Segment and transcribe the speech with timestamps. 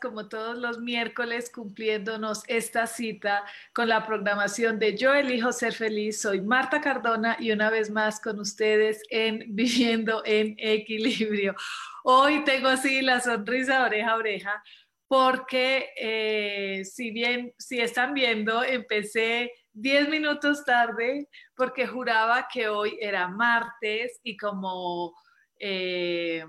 [0.00, 6.20] Como todos los miércoles, cumpliéndonos esta cita con la programación de Yo elijo ser feliz.
[6.20, 11.54] Soy Marta Cardona y una vez más con ustedes en Viviendo en Equilibrio.
[12.02, 14.62] Hoy tengo así la sonrisa oreja a oreja
[15.06, 22.98] porque eh, si bien, si están viendo, empecé 10 minutos tarde porque juraba que hoy
[23.00, 25.14] era martes y como...
[25.60, 26.44] Eh,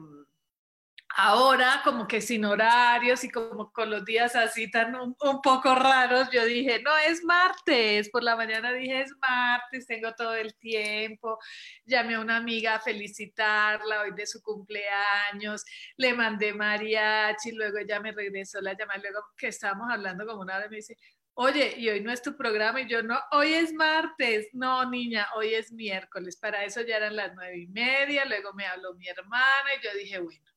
[1.16, 6.30] ahora como que sin horarios y como con los días así tan un, poco raros,
[6.32, 11.38] yo dije, no, es martes, por la mañana dije, es martes, tengo todo el tiempo,
[11.86, 15.64] llamé a una amiga a felicitarla hoy de su cumpleaños,
[15.98, 20.58] le mandé mariachi, luego ella me regresó la llamada, luego que estábamos hablando como una
[20.58, 20.98] hora, me dice,
[21.34, 25.28] Oye, y hoy no es tu programa y yo no, hoy es martes, no niña,
[25.36, 29.08] hoy es miércoles, para eso ya eran las nueve y media, luego me habló mi
[29.08, 30.51] hermana y yo dije, bueno,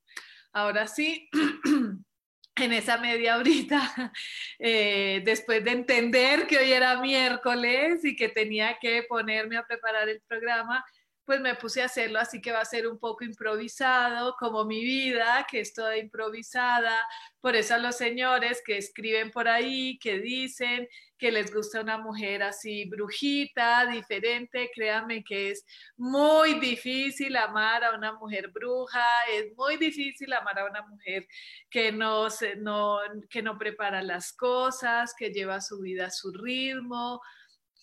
[0.54, 1.28] Ahora sí,
[2.56, 4.12] en esa media horita,
[4.60, 10.08] eh, después de entender que hoy era miércoles y que tenía que ponerme a preparar
[10.08, 10.84] el programa,
[11.24, 14.84] pues me puse a hacerlo, así que va a ser un poco improvisado, como mi
[14.84, 17.04] vida, que es toda improvisada.
[17.40, 20.86] Por eso a los señores que escriben por ahí, que dicen
[21.24, 25.64] que les gusta una mujer así brujita, diferente, créanme que es
[25.96, 31.26] muy difícil amar a una mujer bruja, es muy difícil amar a una mujer
[31.70, 32.98] que no, no,
[33.30, 37.22] que no prepara las cosas, que lleva su vida a su ritmo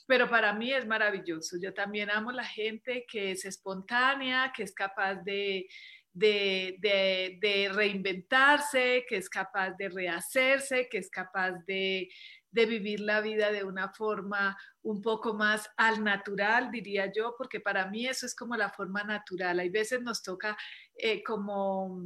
[0.05, 1.55] pero para mí es maravilloso.
[1.61, 5.67] Yo también amo la gente que es espontánea, que es capaz de,
[6.13, 12.09] de, reinventarse, que es capaz de rehacerse, que es capaz de,
[12.51, 17.87] vivir la vida de una forma un poco más al natural, diría yo, porque para
[17.87, 19.59] mí eso es como la forma natural.
[19.59, 20.57] Hay veces nos toca
[20.95, 22.01] eh, como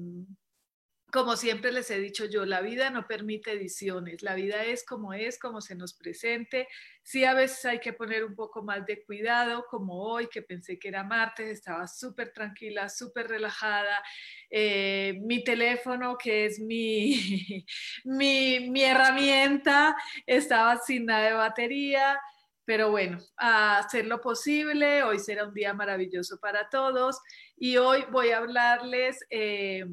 [1.16, 5.14] como siempre les he dicho yo, la vida no permite ediciones, la vida es como
[5.14, 6.68] es, como se nos presente.
[7.04, 10.78] Sí, a veces hay que poner un poco más de cuidado, como hoy que pensé
[10.78, 14.04] que era martes, estaba súper tranquila, súper relajada.
[14.50, 17.66] Eh, mi teléfono, que es mi,
[18.04, 19.96] mi, mi herramienta,
[20.26, 22.20] estaba sin nada de batería.
[22.66, 27.22] Pero bueno, a hacer lo posible, hoy será un día maravilloso para todos
[27.56, 29.26] y hoy voy a hablarles...
[29.30, 29.86] Eh,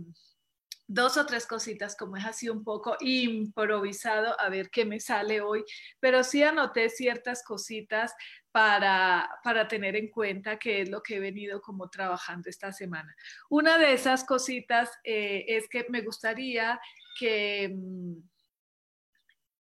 [0.92, 5.40] dos o tres cositas, como es así un poco improvisado, a ver qué me sale
[5.40, 5.64] hoy,
[6.00, 8.14] pero sí anoté ciertas cositas
[8.50, 13.14] para, para tener en cuenta qué es lo que he venido como trabajando esta semana.
[13.48, 16.78] Una de esas cositas eh, es que me gustaría
[17.18, 17.74] que...
[17.74, 18.31] Mm,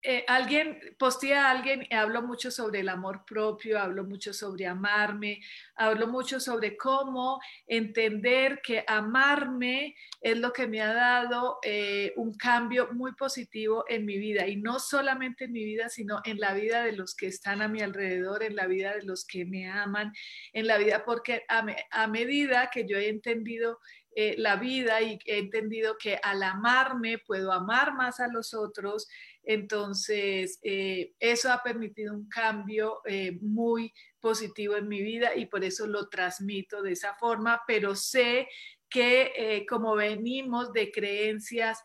[0.01, 5.41] eh, alguien, posteé a alguien, hablo mucho sobre el amor propio, hablo mucho sobre amarme,
[5.75, 12.33] hablo mucho sobre cómo entender que amarme es lo que me ha dado eh, un
[12.33, 14.47] cambio muy positivo en mi vida.
[14.47, 17.67] Y no solamente en mi vida, sino en la vida de los que están a
[17.67, 20.13] mi alrededor, en la vida de los que me aman,
[20.53, 23.79] en la vida, porque a, medida que yo he entendido
[24.15, 29.07] eh, la vida y he entendido que al amarme puedo amar más a los otros,
[29.49, 35.63] entonces, eh, eso ha permitido un cambio eh, muy positivo en mi vida y por
[35.63, 38.47] eso lo transmito de esa forma, pero sé
[38.87, 41.81] que eh, como venimos de creencias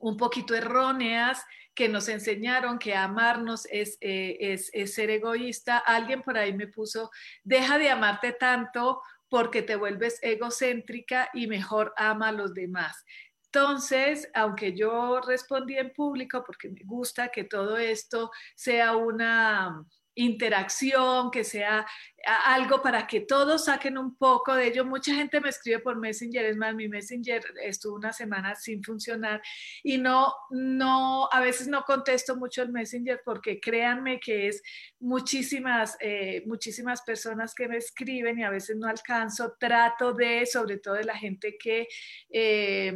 [0.00, 1.44] un poquito erróneas,
[1.76, 5.78] que nos enseñaron que amarnos es, es, es, ser egoísta.
[5.78, 7.12] Alguien por ahí me puso,
[7.44, 13.04] deja de amarte tanto porque te vuelves egocéntrica y mejor ama a los demás.
[13.52, 19.84] Entonces, aunque yo respondí en público porque me gusta que todo esto sea una,
[20.18, 21.86] interacción, que sea
[22.24, 24.84] algo para que todos saquen un poco de ello.
[24.84, 29.40] Mucha gente me escribe por Messenger, es más, mi Messenger estuvo una semana sin funcionar
[29.82, 34.62] y no, no, a veces no contesto mucho el Messenger porque créanme que es
[35.00, 39.56] muchísimas, eh, muchísimas personas que me escriben y a veces no alcanzo.
[39.58, 41.86] Trato de, sobre todo de la gente que...
[42.30, 42.92] Eh,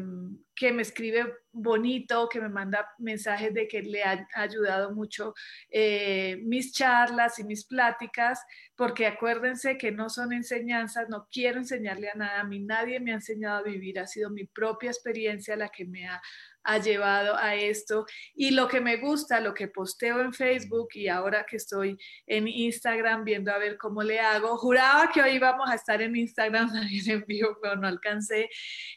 [0.54, 5.34] que me escribe bonito, que me manda mensajes de que le ha ayudado mucho
[5.70, 8.40] eh, mis charlas y mis pláticas,
[8.76, 13.12] porque acuérdense que no son enseñanzas, no quiero enseñarle a nada, a mí nadie me
[13.12, 16.20] ha enseñado a vivir, ha sido mi propia experiencia la que me ha,
[16.64, 18.06] ha llevado a esto.
[18.34, 22.48] Y lo que me gusta, lo que posteo en Facebook y ahora que estoy en
[22.48, 26.72] Instagram viendo a ver cómo le hago, juraba que hoy íbamos a estar en Instagram
[26.72, 27.24] también en
[27.60, 28.48] pero no alcancé.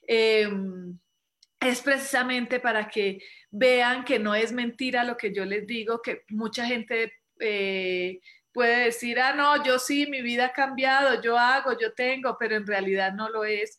[0.07, 0.49] Eh,
[1.59, 3.19] es precisamente para que
[3.49, 8.19] vean que no es mentira lo que yo les digo, que mucha gente eh,
[8.55, 12.55] puede decir, ah, no, yo sí, mi vida ha cambiado, yo hago, yo tengo, pero
[12.55, 13.77] en realidad no lo es.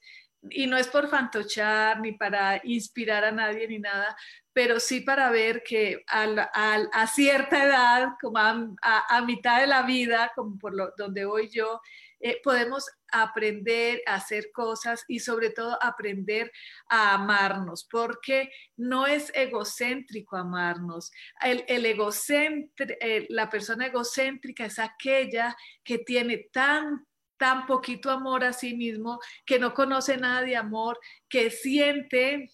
[0.51, 4.15] Y no es por fantochar ni para inspirar a nadie ni nada,
[4.53, 10.59] pero sí para ver que a, cierta edad, como a, mitad de la vida, como
[10.59, 11.81] por donde voy yo,
[12.21, 16.51] eh, podemos aprender a hacer cosas y sobre todo aprender
[16.89, 21.11] a amarnos, porque no es egocéntrico amarnos.
[21.43, 27.07] El, el eh, la persona egocéntrica es aquella que tiene tan
[27.39, 30.99] tan poquito amor a sí mismo, que no conoce nada de amor,
[31.29, 32.51] que siente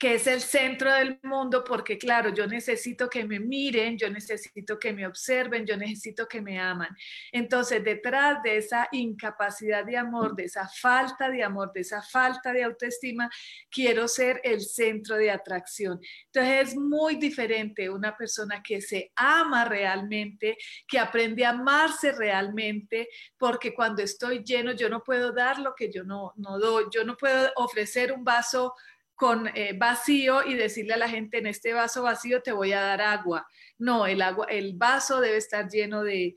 [0.00, 4.78] que es el centro del mundo, porque claro, yo necesito que me miren, yo necesito
[4.78, 6.88] que me observen, yo necesito que me aman.
[7.30, 12.50] Entonces, detrás de esa incapacidad de amor, de esa falta de amor, de esa falta
[12.50, 13.28] de autoestima,
[13.70, 16.00] quiero ser el centro de atracción.
[16.32, 20.56] Entonces, es muy diferente una persona que se ama realmente,
[20.88, 25.92] que aprende a amarse realmente, porque cuando estoy lleno, yo no puedo dar lo que
[25.92, 28.72] yo no, no doy, yo no puedo ofrecer un vaso
[29.20, 32.80] con eh, vacío y decirle a la gente en este vaso vacío te voy a
[32.80, 33.46] dar agua.
[33.76, 36.34] No, el, agua, el vaso debe estar lleno de,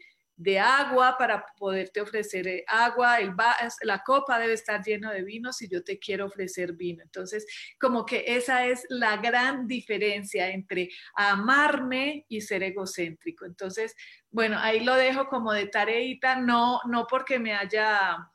[0.60, 3.34] agua para poderte ofrecer eh, agua, el
[3.84, 7.02] la copa debe estar lleno de vino si yo te quiero ofrecer vino.
[7.04, 7.46] Entonces,
[7.80, 13.46] como que esa es la gran diferencia entre amarme y ser egocéntrico.
[13.46, 13.96] Entonces,
[14.30, 18.30] bueno, ahí lo dejo como de tareita, no, no porque me haya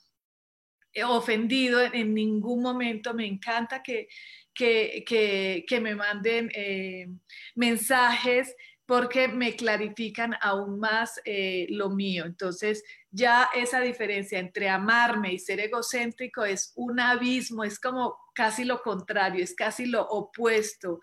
[1.06, 4.08] ofendido en, ningún momento, me encanta que,
[4.54, 7.08] que, me manden eh,
[7.54, 8.54] mensajes
[8.86, 12.24] porque me clarifican aún más eh, lo mío.
[12.24, 18.64] Entonces, ya esa diferencia entre amarme y ser egocéntrico es un abismo, es como casi
[18.64, 21.00] lo contrario, es casi lo opuesto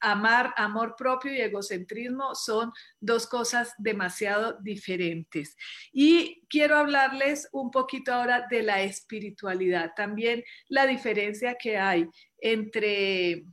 [0.00, 5.56] amar, amor propio y egocentrismo son dos cosas demasiado diferentes.
[5.92, 12.08] Y quiero hablarles un poquito ahora de la espiritualidad, también la diferencia que hay
[12.38, 13.44] entre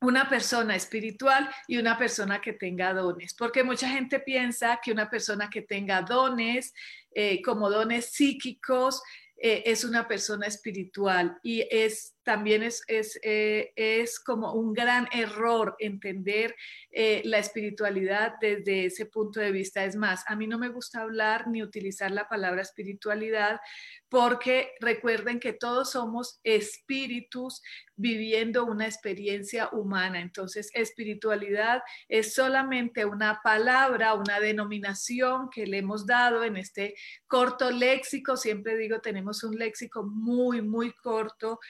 [0.00, 5.10] una persona espiritual y una persona que tenga dones, porque mucha gente piensa que una
[5.10, 6.72] persona que tenga dones,
[7.14, 9.02] eh, como dones psíquicos,
[9.42, 15.08] eh, es una persona espiritual y es también es, es, eh, es como un gran
[15.12, 16.54] error entender
[16.90, 19.84] eh, la espiritualidad desde ese punto de vista.
[19.84, 23.60] Es más, a mí no me gusta hablar ni utilizar la palabra espiritualidad
[24.08, 27.62] porque recuerden que todos somos espíritus
[27.94, 30.20] viviendo una experiencia humana.
[30.20, 36.94] Entonces, espiritualidad es solamente una palabra, una denominación que le hemos dado en este
[37.26, 38.36] corto léxico.
[38.36, 41.60] Siempre digo, tenemos un léxico muy, muy corto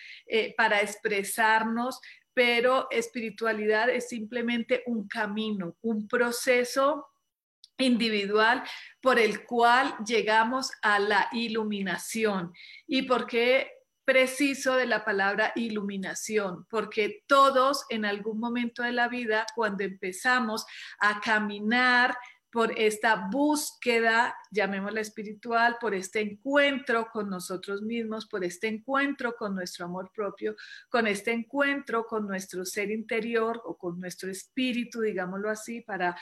[0.57, 2.01] para expresarnos,
[2.35, 7.07] pero espiritualidad es simplemente un camino, un proceso
[7.79, 8.63] individual
[9.01, 12.53] por el cual llegamos a la iluminación.
[12.87, 13.71] ¿Y por qué
[14.05, 16.67] preciso de la palabra iluminación?
[16.69, 20.67] Porque todos en algún momento de la vida, cuando empezamos
[20.99, 22.17] a caminar
[22.51, 29.55] por esta búsqueda, llamémosla espiritual, por este encuentro con nosotros mismos, por este encuentro con
[29.55, 30.57] nuestro amor propio,
[30.89, 36.17] con este encuentro con nuestro ser interior o con nuestro espíritu, digámoslo así, para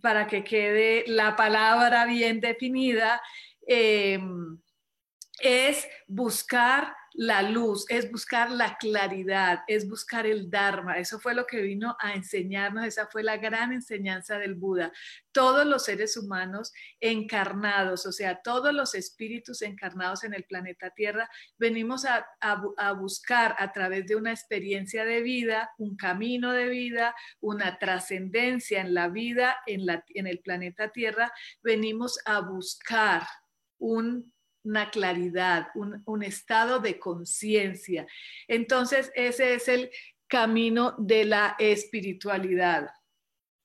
[0.00, 3.20] para que quede la palabra bien definida,
[3.66, 4.58] em,
[5.40, 10.98] es buscar la luz, es buscar la claridad, es buscar el Dharma.
[10.98, 14.92] Eso fue lo que vino a enseñarnos, esa fue la gran enseñanza del Buda.
[15.32, 21.30] Todos los seres humanos encarnados, o sea, todos los espíritus encarnados en el planeta Tierra,
[21.56, 22.26] venimos a,
[22.94, 28.92] buscar a través de una experiencia de vida, un camino de vida, una trascendencia en
[28.92, 31.32] la vida, en, la, en el planeta Tierra,
[31.62, 33.22] venimos a buscar
[33.78, 34.35] un
[34.66, 38.06] una claridad, un, estado de conciencia.
[38.48, 39.90] Entonces, ese es el
[40.26, 42.90] camino de la espiritualidad.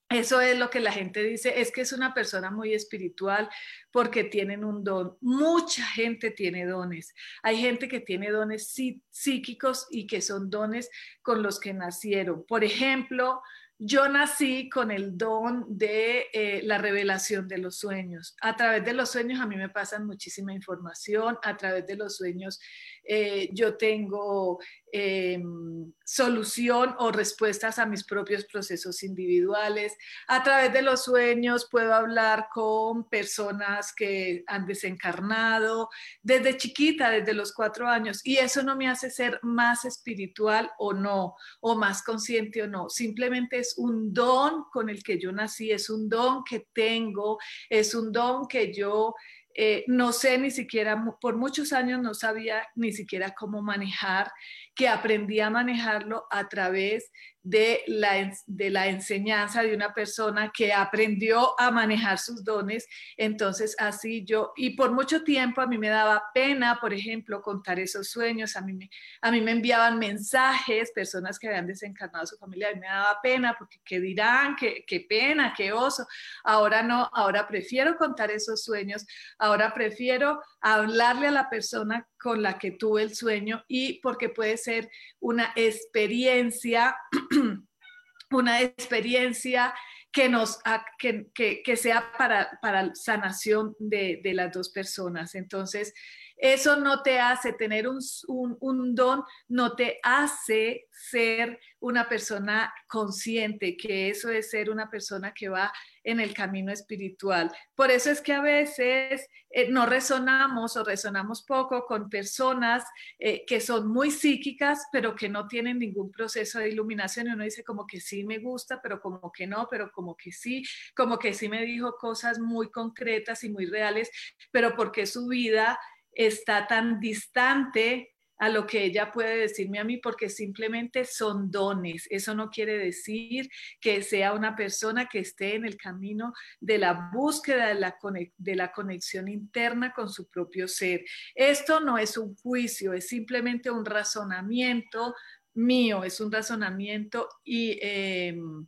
[0.10, 3.50] Eso es lo que la gente dice, es que es una persona muy espiritual
[3.92, 5.18] porque tienen un don.
[5.22, 7.16] Mucha gente tiene dones.
[7.42, 8.76] Hay gente que tiene dones
[9.10, 10.90] psíquicos y que son dones
[11.22, 12.46] con los que nacieron.
[12.46, 13.42] Por ejemplo,
[13.84, 18.36] yo nací con el don de eh, la revelación de los sueños.
[18.40, 22.16] A través de los sueños a mí me pasan muchísima información, a través de los
[22.16, 22.60] sueños
[23.04, 24.60] eh, yo tengo
[24.92, 29.96] em, solución o respuestas a mis propios procesos individuales.
[30.28, 35.90] A través de los sueños puedo hablar con personas que han desencarnado
[36.22, 40.94] desde chiquita, desde los cuatro años, y eso no me hace ser más espiritual o
[40.94, 42.90] no, o más consciente o no.
[42.90, 47.38] Simplemente es un don con el que yo nací, es un don que tengo,
[47.70, 49.16] es un don que yo
[49.56, 54.32] eh, no sé ni siquiera, por muchos años no sabía ni siquiera cómo manejar,
[54.76, 57.12] que aprendí a manejarlo a través
[57.44, 62.88] de la, de la enseñanza de una persona que aprendió a manejar sus dones.
[63.18, 67.80] Entonces, así yo, y por mucho tiempo a mí me daba pena, por ejemplo, contar
[67.80, 68.56] esos sueños.
[68.56, 68.90] A mí me,
[69.22, 73.20] a mí me enviaban mensajes, personas que habían desencarnado a su familia, y me daba
[73.22, 76.06] pena porque qué dirán, qué, qué pena, qué oso.
[76.44, 79.06] Ahora no, ahora prefiero contar esos sueños,
[79.40, 84.58] ahora prefiero hablarle a la persona con la que tuve el sueño y porque puede
[84.58, 84.90] ser
[85.20, 86.96] una experiencia,
[88.32, 89.74] una experiencia
[90.12, 90.60] que, nos,
[90.98, 95.36] que, que, sea para, para sanación de, de, las dos personas.
[95.36, 95.94] Entonces,
[96.42, 104.10] eso no te hace tener un, don, no te hace ser una persona consciente, que
[104.10, 105.72] eso es ser una persona que va
[106.04, 107.52] en el camino espiritual.
[107.76, 112.84] Por eso es que a veces eh, no resonamos o resonamos poco con personas
[113.20, 117.28] eh, que son muy psíquicas, pero que no tienen ningún proceso de iluminación.
[117.28, 120.32] Y uno dice como que sí me gusta, pero como que no, pero como que
[120.32, 120.64] sí,
[120.96, 124.10] como que sí me dijo cosas muy concretas y muy reales,
[124.52, 125.78] pero porque su vida
[126.14, 132.08] está tan distante a lo que ella puede decirme a mí porque simplemente son dones.
[132.10, 133.48] Eso no quiere decir
[133.80, 137.96] que sea una persona que esté en el camino de la búsqueda de la,
[138.38, 141.06] de la conexión interna con su propio ser.
[141.36, 145.14] Esto no es un juicio, es simplemente un razonamiento
[145.54, 147.78] mío, es un razonamiento y...
[147.80, 148.66] Em,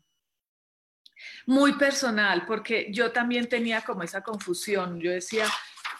[1.45, 4.99] muy personal, porque yo también tenía como esa confusión.
[4.99, 5.47] Yo decía,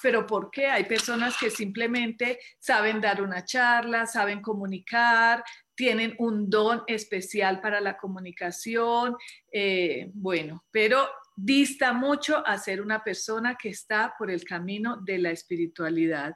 [0.04, 0.68] pero ¿por qué?
[0.68, 5.42] Hay personas que simplemente saben dar una charla, saben comunicar,
[5.76, 9.16] tienen un don especial para la comunicación,
[9.50, 11.08] eh, bueno, pero
[11.38, 16.36] dista mucho a ser una persona que está por el camino de la espiritualidad.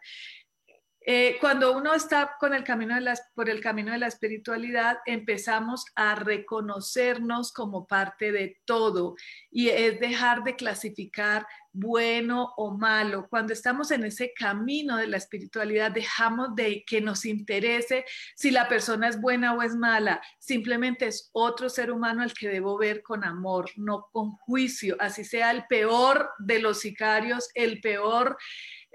[1.10, 5.86] Eh, cuando uno está con el camino de por el camino de la espiritualidad, empezamos
[5.96, 9.16] a reconocernos como parte de todo
[9.50, 13.28] y es dejar de clasificar bueno o malo.
[13.30, 18.04] Cuando estamos en ese camino de la espiritualidad, dejamos de que nos interese
[18.36, 20.22] si la persona es buena o es mala.
[20.40, 25.24] Simplemente es otro ser humano al que debo ver con amor, no con juicio, así
[25.24, 28.38] sea el peor de los sicarios, el peor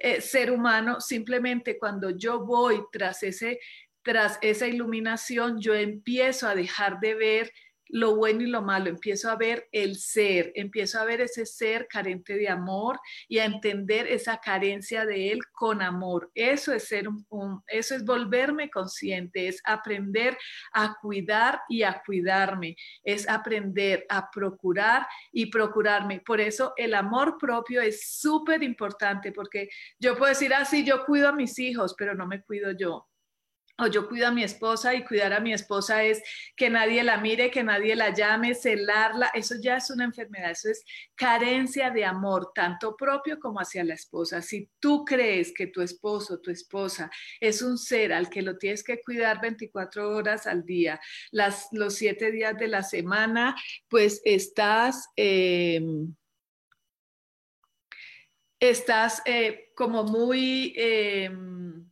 [0.03, 3.61] eh, ser humano, simplemente cuando yo voy tras, ese,
[4.03, 7.53] tras esa iluminación, yo empiezo a dejar de ver
[7.93, 11.87] lo bueno y lo malo, empiezo a ver el ser, empiezo a ver ese ser
[11.89, 16.31] carente de amor y a entender esa carencia de él con amor.
[16.35, 20.39] Eso es ser un, eso es volverme consciente, es aprender
[20.73, 26.21] a cuidar y a cuidarme, es aprender a procurar y procurarme.
[26.21, 29.69] Por eso el amor propio es súper importante porque
[29.99, 33.07] yo puedo decir así, ah, yo cuido a mis hijos, pero no me cuido yo
[33.83, 36.23] o yo cuido a mi esposa y cuidar a mi esposa es
[36.57, 40.71] que nadie la mire, que nadie la llame, celarla, eso ya es una enfermedad, eso
[40.71, 40.85] es
[41.15, 44.43] carencia de amor, tanto propio como hacia la esposa.
[44.43, 47.11] Si tú crees que tu esposo, tu esposa
[47.41, 51.95] es un ser al que lo tienes que cuidar 24 horas al día, las, los
[51.95, 53.57] siete días de la semana,
[53.89, 55.09] pues estás...
[55.17, 56.15] Em,
[58.61, 60.73] estás eh, como muy...
[60.77, 61.92] Em,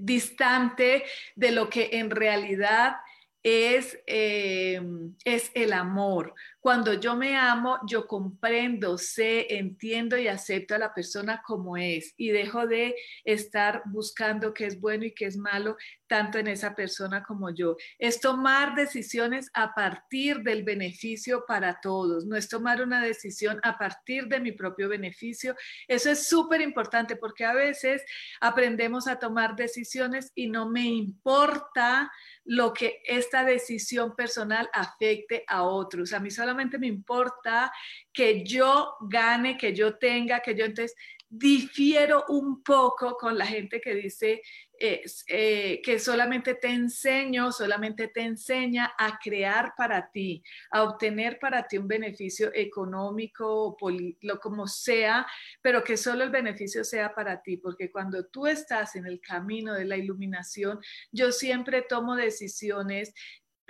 [0.00, 1.04] distante
[1.36, 2.96] de lo que en realidad
[3.42, 4.80] es, eh,
[5.24, 6.34] es el amor.
[6.60, 12.12] Cuando yo me amo, yo comprendo, sé, entiendo y acepto a la persona como es
[12.18, 16.74] y dejo de estar buscando qué es bueno y qué es malo, tanto en esa
[16.74, 17.76] persona como yo.
[17.98, 23.78] Es tomar decisiones a partir del beneficio para todos, no es tomar una decisión a
[23.78, 25.56] partir de mi propio beneficio.
[25.88, 28.02] Eso es súper importante porque a veces
[28.40, 32.10] aprendemos a tomar decisiones y no me importa
[32.44, 36.12] lo que esta decisión personal afecte a otros.
[36.12, 37.72] A mí solamente me importa
[38.12, 40.96] que yo gane, que yo tenga, que yo entonces
[41.28, 44.42] difiero un poco con la gente que dice
[44.82, 51.68] eh, que solamente te enseño, solamente te enseña a crear para ti, a obtener para
[51.68, 53.76] ti un beneficio económico,
[54.22, 55.26] lo como sea,
[55.60, 59.74] pero que solo el beneficio sea para ti, porque cuando tú estás en el camino
[59.74, 60.80] de la iluminación,
[61.12, 63.12] yo siempre tomo decisiones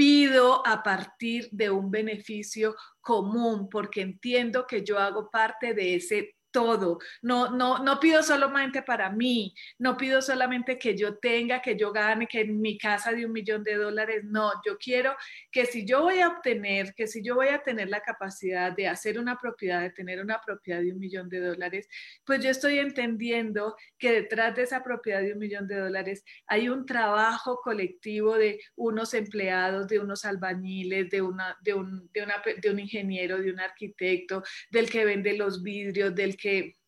[0.00, 6.38] pido a partir de un beneficio común, porque entiendo que yo hago parte de ese
[6.50, 6.99] todo.
[7.23, 11.92] No, no, no pido solamente para mí, no pido solamente que yo tenga, que yo
[11.92, 14.25] gane, que en mi casa de un millón de dólares.
[14.25, 15.16] No, yo quiero
[15.50, 18.88] que si yo voy a obtener, que si yo voy a tener la capacidad de
[18.88, 21.88] hacer una propiedad, de tener una propiedad de un millón de dólares,
[22.25, 26.69] pues yo estoy entendiendo que detrás de esa propiedad de un millón de dólares hay
[26.69, 32.42] un trabajo colectivo de unos empleados, de unos albañiles, de, una, de, un, de, una,
[32.61, 36.80] de un ingeniero, de un arquitecto, del que vende los vidrios, del que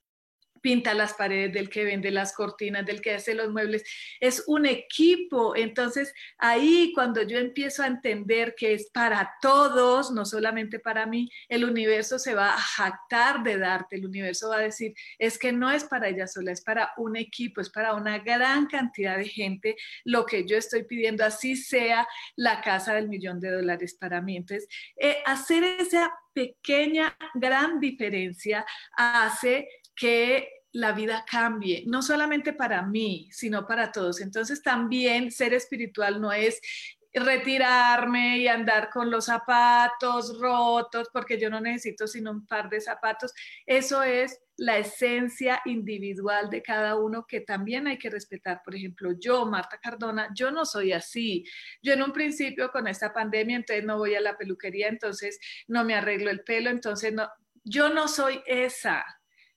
[0.62, 3.82] pinta las paredes, del que vende las cortinas, del que hace los muebles.
[4.20, 5.54] Es un equipo.
[5.54, 11.28] Entonces, ahí cuando yo empiezo a entender que es para todos, no solamente para mí,
[11.48, 13.96] el universo se va a jactar de darte.
[13.96, 17.16] El universo va a decir, es que no es para ella sola, es para un
[17.16, 22.06] equipo, es para una gran cantidad de gente lo que yo estoy pidiendo, así sea
[22.36, 24.36] la casa del millón de dólares para mí.
[24.36, 28.64] Entonces, eh, hacer esa pequeña, gran diferencia
[28.96, 34.20] hace que la vida cambie, no solamente para mí, sino para todos.
[34.20, 36.60] Entonces también ser espiritual no es
[37.14, 42.80] retirarme y andar con los zapatos rotos porque yo no necesito sino un par de
[42.80, 43.32] zapatos.
[43.66, 48.62] Eso es la esencia individual de cada uno que también hay que respetar.
[48.64, 51.44] Por ejemplo, yo, Marta Cardona, yo no soy así.
[51.82, 55.38] Yo en un principio con esta pandemia, entonces no voy a la peluquería, entonces
[55.68, 57.28] no me arreglo el pelo, entonces no,
[57.64, 59.04] yo no soy esa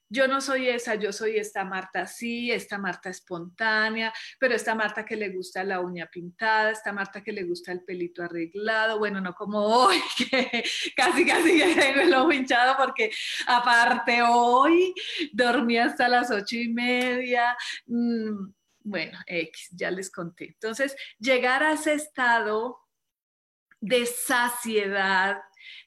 [0.09, 5.05] yo no soy esa, yo soy esta Marta así, esta Marta espontánea, pero esta Marta
[5.05, 9.19] que le gusta la uña pintada, esta Marta que le gusta el pelito arreglado, bueno,
[9.21, 10.63] no como hoy, que
[10.95, 13.11] casi casi que tengo el hinchado porque
[13.47, 14.93] aparte hoy
[15.33, 17.55] dormí hasta las ocho y media.
[17.87, 18.53] Mm,
[18.85, 20.45] bueno, X, ya les conté.
[20.45, 22.79] Entonces, llegar a ese estado
[23.81, 25.39] de saciedad,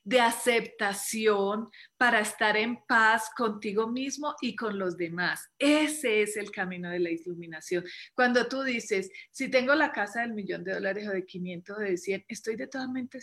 [0.04, 5.50] de aceptación para estar en paz contigo mismo y con los demás.
[5.58, 7.84] Ese es el camino de la iluminación.
[8.14, 11.80] Cuando tú dices, si tengo la casa del millón de dólares o de 500 o
[11.80, 12.68] de 100, estoy de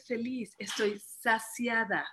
[0.06, 2.06] feliz, estoy saciada.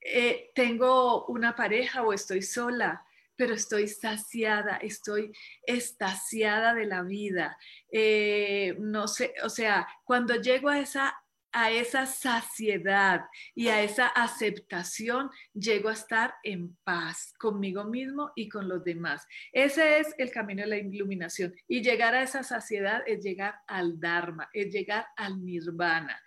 [0.00, 3.04] Eh, tengo una pareja o estoy sola,
[3.36, 5.32] pero estoy saciada, estoy
[5.62, 7.56] estaciada de la vida.
[7.90, 11.14] Eh, no sé, o sea, cuando llego a esa
[11.52, 18.48] a esa saciedad y a esa aceptación, llego a estar en paz conmigo mismo y
[18.48, 19.26] con los demás.
[19.52, 21.54] Ese es el camino de la iluminación.
[21.66, 26.20] Y llegar a esa saciedad es llegar al Dharma, es llegar al Nirvana,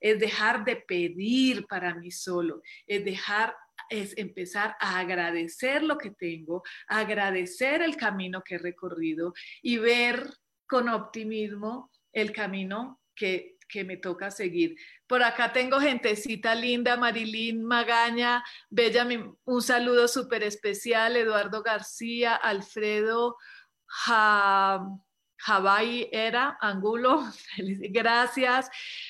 [0.00, 3.54] es dejar de pedir para mí solo, es dejar
[3.88, 10.30] es empezar a agradecer lo que tengo, agradecer el camino que he recorrido y ver
[10.66, 14.76] con optimismo el camino que que me toca seguir.
[15.06, 19.08] Por acá tengo gentecita linda, Marilyn Magaña, Bella,
[19.44, 23.36] un saludo súper especial, Eduardo García, Alfredo
[25.38, 27.24] Javai era, Angulo,
[27.90, 28.68] gracias.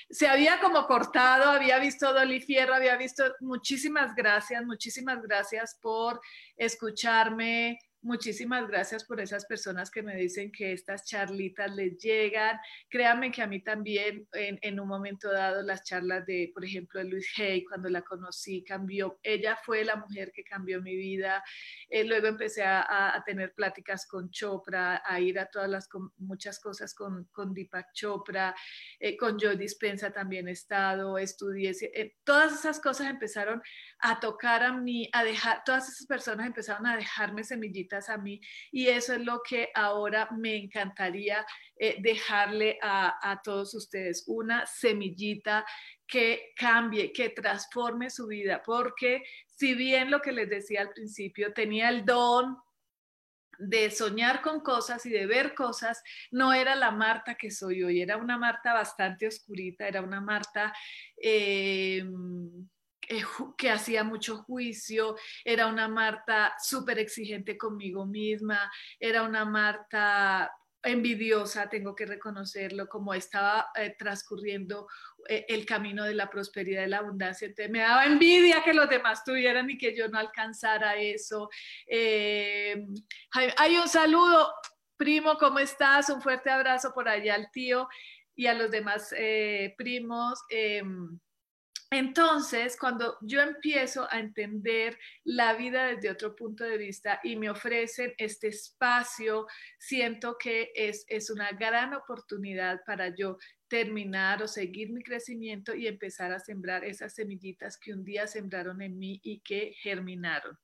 [0.08, 6.20] Se había como cortado, había visto Dolly Fierro, había visto, muchísimas gracias, muchísimas gracias por
[6.56, 12.58] escucharme, Muchísimas gracias por esas personas que me dicen que estas charlitas les llegan.
[12.88, 17.08] Créanme que a mí también en, un momento dado las charlas de, por ejemplo, de
[17.08, 19.20] Luis Hay, cuando la conocí, cambió.
[19.22, 21.44] Ella fue la mujer que cambió mi vida.
[21.88, 26.94] Eh, luego empecé a, tener pláticas con Chopra, a ir a todas las, muchas cosas
[26.94, 28.52] con, con Deepak Chopra,
[28.98, 31.70] eh, con Joe Dispensa también he estado, estudié.
[31.94, 33.62] Eh, todas esas cosas empezaron
[34.02, 38.40] a tocar a mí, a dejar, todas esas personas empezaron a dejarme semillitas a mí
[38.72, 44.66] y eso es lo que ahora me encantaría eh, dejarle a, a todos ustedes, una
[44.66, 45.64] semillita
[46.06, 51.52] que cambie, que transforme su vida, porque si bien lo que les decía al principio,
[51.52, 52.58] tenía el don
[53.58, 58.02] de soñar con cosas y de ver cosas, no era la Marta que soy hoy,
[58.02, 60.74] era una Marta bastante oscurita, era una Marta
[61.16, 62.04] eh,
[63.12, 63.24] eh,
[63.56, 70.50] que hacía mucho juicio, era una Marta súper exigente conmigo misma, era una Marta
[70.82, 74.88] envidiosa, tengo que reconocerlo, como estaba eh, transcurriendo
[75.28, 77.46] eh, el camino de la prosperidad y la abundancia.
[77.46, 81.48] Entonces me daba envidia que los demás tuvieran y que yo no alcanzara eso.
[81.86, 82.84] Eh,
[83.30, 84.52] hay, un saludo,
[84.96, 86.08] primo, ¿cómo estás?
[86.08, 87.88] Un fuerte abrazo por allá al tío
[88.34, 89.14] y a los demás
[89.76, 90.40] primos.
[91.92, 97.50] Entonces, cuando yo empiezo a entender la vida desde otro punto de vista y me
[97.50, 99.46] ofrecen este espacio,
[99.78, 103.36] siento que es, es una gran oportunidad para yo
[103.72, 108.82] terminar o seguir mi crecimiento y empezar a sembrar esas semillitas que un día sembraron
[108.82, 110.58] en mí y que germinaron.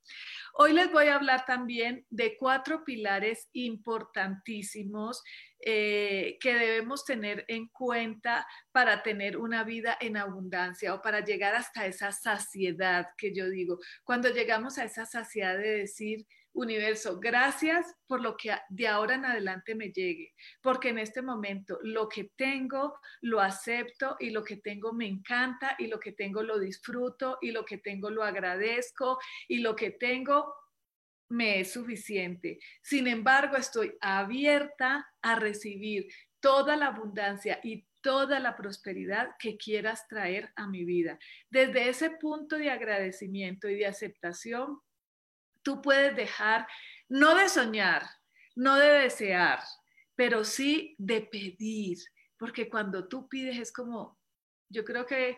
[0.53, 5.23] Hoy les voy a hablar también de cuatro pilares importantísimos
[5.65, 11.55] eh, que debemos tener en cuenta para tener una vida en abundancia o para llegar
[11.55, 13.79] hasta esa saciedad que yo digo.
[14.05, 16.27] Cuando llegamos a esa saciedad de decir,
[16.61, 21.79] universo, gracias por lo que de ahora en adelante me llegue, porque en este momento
[21.83, 26.43] lo que tengo lo acepto y lo que tengo me encanta y lo que tengo
[26.43, 30.55] lo disfruto y lo que tengo lo agradezco y lo que tengo
[31.31, 32.59] me es suficiente.
[32.83, 36.09] Sin embargo, estoy abierta a recibir
[36.41, 41.19] toda la abundancia y toda la prosperidad que quieras traer a mi vida.
[41.51, 44.81] Desde ese punto de agradecimiento y de aceptación,
[45.69, 46.67] tú puedes dejar,
[47.11, 48.09] no de soñar,
[48.57, 49.61] no de desear,
[50.15, 51.99] pero sí de pedir,
[52.39, 54.19] porque cuando tú pides es como,
[54.71, 55.37] yo creo que,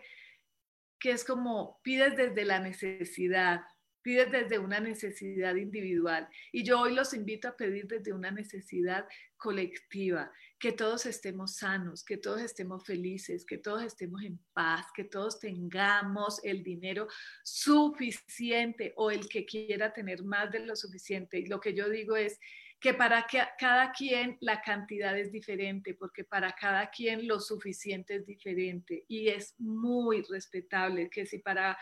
[1.01, 3.65] que es como pides desde la necesidad,
[4.01, 6.27] pides desde una necesidad individual.
[6.51, 12.03] Y yo hoy los invito a pedir desde una necesidad colectiva, que todos estemos sanos,
[12.03, 17.07] que todos estemos felices, que todos estemos en paz, que todos tengamos el dinero
[17.43, 21.39] suficiente o el que quiera tener más de lo suficiente.
[21.39, 22.39] Y lo que yo digo es
[22.81, 23.27] que para
[23.59, 29.29] cada quien la cantidad es diferente, porque para cada quien lo suficiente es diferente y
[29.29, 31.77] es muy respetable que si para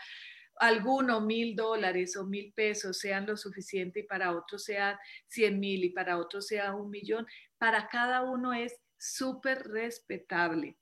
[0.60, 4.96] alguno mil dólares o mil pesos sean lo suficiente y para otros sean
[5.26, 7.26] cien mil y para otros sea un millón,
[7.58, 10.76] para cada uno es súper respetable.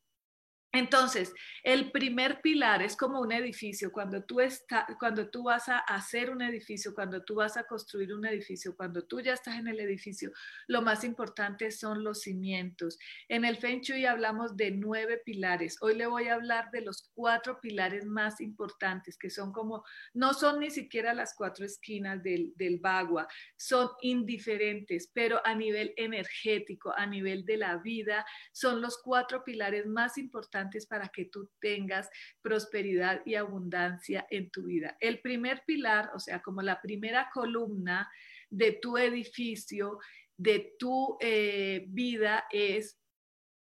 [0.72, 3.90] Entonces, el primer pilar es como un edificio.
[3.90, 8.12] Cuando tú, está, cuando tú vas a hacer un edificio, cuando tú vas a construir
[8.12, 10.30] un edificio, cuando tú ya estás en el edificio,
[10.66, 12.98] lo más importante son los cimientos.
[13.28, 15.78] En el Feng Shui hablamos de nueve pilares.
[15.80, 20.34] Hoy le voy a hablar de los cuatro pilares más importantes, que son como, no
[20.34, 23.26] son ni siquiera las cuatro esquinas del, del bagua,
[23.56, 29.86] son indiferentes, pero a nivel energético, a nivel de la vida, son los cuatro pilares
[29.86, 30.57] más importantes
[30.88, 32.08] para que tú tengas
[32.42, 34.96] prosperidad y abundancia en tu vida.
[35.00, 38.10] El primer pilar, o sea, como la primera columna
[38.50, 39.98] de tu edificio,
[40.36, 42.98] de tu eh, vida, es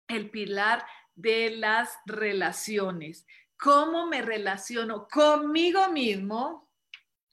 [0.08, 3.26] el pilar de las relaciones.
[3.58, 6.71] ¿Cómo me relaciono conmigo mismo?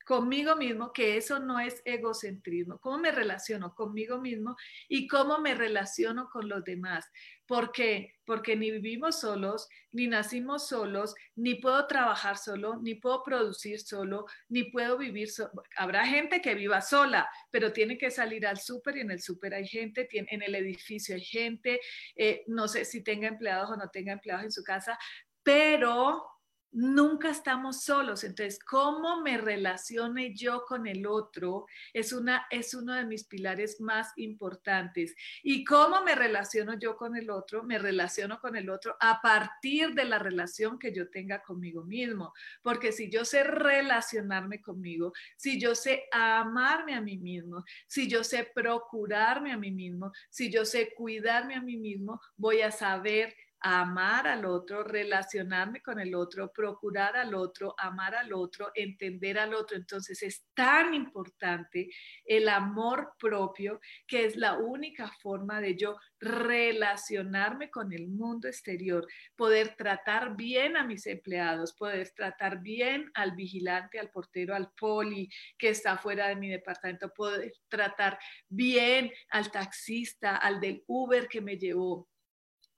[0.08, 4.56] Conmigo mismo, que eso no es egocentrismo, cómo me relaciono conmigo mismo
[4.88, 7.04] y cómo me relaciono con los demás.
[7.46, 8.14] ¿Por qué?
[8.24, 14.24] Porque ni vivimos solos, ni nacimos solos, ni puedo trabajar solo, ni puedo producir solo,
[14.48, 15.50] ni puedo vivir solo.
[15.76, 19.52] Habrá gente que viva sola, pero tiene que salir al súper y en el súper
[19.52, 21.80] hay gente, en el edificio hay gente,
[22.16, 24.98] eh, no sé si tenga empleados o no tenga empleados en su casa,
[25.42, 26.37] pero
[26.72, 28.24] nunca estamos solos.
[28.24, 33.80] Entonces, cómo me relacione yo con el otro es, una, es uno de mis pilares
[33.80, 35.14] más importantes.
[35.42, 39.94] Y cómo me relaciono yo con el otro, me relaciono con el otro a partir
[39.94, 42.32] de la relación que yo tenga conmigo mismo.
[42.62, 48.24] Porque si yo sé relacionarme conmigo, si yo sé amarme a mí mismo, si yo
[48.24, 53.34] sé procurarme a mí mismo, si yo sé cuidarme a mí mismo, voy a saber
[53.60, 59.54] amar al otro, relacionarme con el otro, procurar al otro, amar al otro, entender al
[59.54, 59.76] otro.
[59.76, 61.90] Entonces es tan importante
[62.24, 69.06] el amor propio que es la única forma de yo relacionarme con el mundo exterior,
[69.36, 75.28] poder tratar bien a mis empleados, poder tratar bien al vigilante, al portero, al poli
[75.56, 78.18] que está fuera de mi departamento, poder tratar
[78.48, 82.08] bien al taxista, al del Uber que me llevó.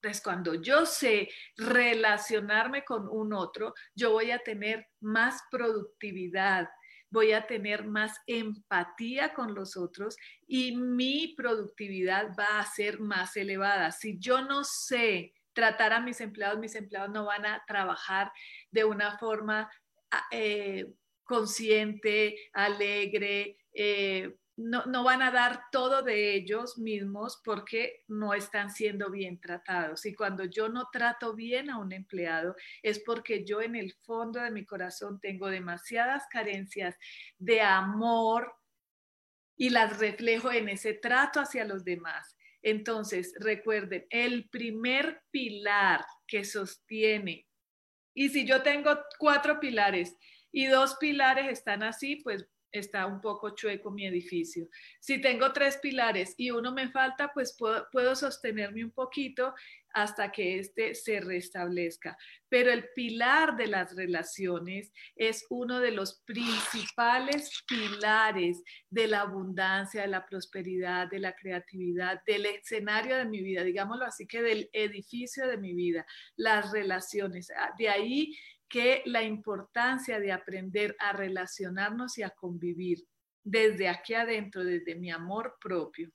[0.02, 6.70] Entonces, cuando yo sé relacionarme con un otro, yo voy a tener más productividad,
[7.10, 13.36] voy a tener más empatía con los otros y mi productividad va a ser más
[13.36, 13.90] elevada.
[13.90, 18.32] Si yo no sé tratar a mis empleados, mis empleados no van a trabajar
[18.70, 19.70] de una forma
[20.10, 20.86] ah, eh,
[21.24, 29.10] consciente, alegre, eh, no, van a dar todo de ellos mismos porque no están siendo
[29.10, 30.04] bien tratados.
[30.04, 34.40] Y cuando yo no trato bien a un empleado es porque yo en el fondo
[34.40, 36.96] de mi corazón tengo demasiadas carencias
[37.38, 38.54] de amor
[39.56, 42.36] y las reflejo en ese trato hacia los demás.
[42.62, 47.46] Entonces, recuerden, el primer pilar que sostiene,
[48.12, 50.16] y si yo tengo cuatro pilares
[50.52, 54.68] y dos pilares están así, pues está un poco chueco mi edificio.
[55.00, 59.54] Si tengo tres pilares y uno me falta, pues puedo, sostenerme un poquito
[59.92, 62.16] hasta que este se restablezca.
[62.48, 70.02] Pero el pilar de las relaciones es uno de los principales pilares de la abundancia,
[70.02, 74.70] de la prosperidad, de la creatividad, del escenario de mi vida, digámoslo así que del
[74.72, 76.06] edificio de mi vida,
[76.36, 77.50] las relaciones.
[77.56, 78.36] Ah, de ahí
[78.70, 83.04] que la importancia de aprender a relacionarnos y a convivir
[83.42, 86.10] desde aquí adentro, desde mi amor propio.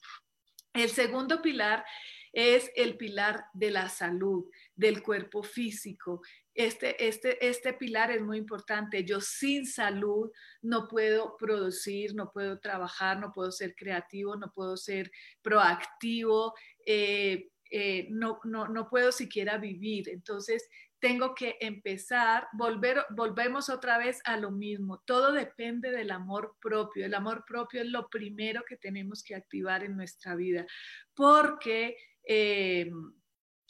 [0.74, 1.86] El segundo pilar
[2.32, 6.22] es el pilar de la salud, del cuerpo físico.
[6.54, 9.04] Este, este, este pilar es muy importante.
[9.04, 14.78] Yo sin salud no puedo producir, no puedo trabajar, no puedo ser creativo, no puedo
[14.78, 16.54] ser proactivo,
[16.86, 20.10] eh, eh, no, no, no puedo siquiera vivir.
[20.10, 20.70] Entonces,
[21.06, 25.04] tengo que empezar, volver, volvemos otra vez a lo mismo.
[25.06, 27.06] Todo depende del amor propio.
[27.06, 30.66] El amor propio es lo primero que tenemos que activar en nuestra vida,
[31.14, 31.96] porque
[32.28, 32.90] eh,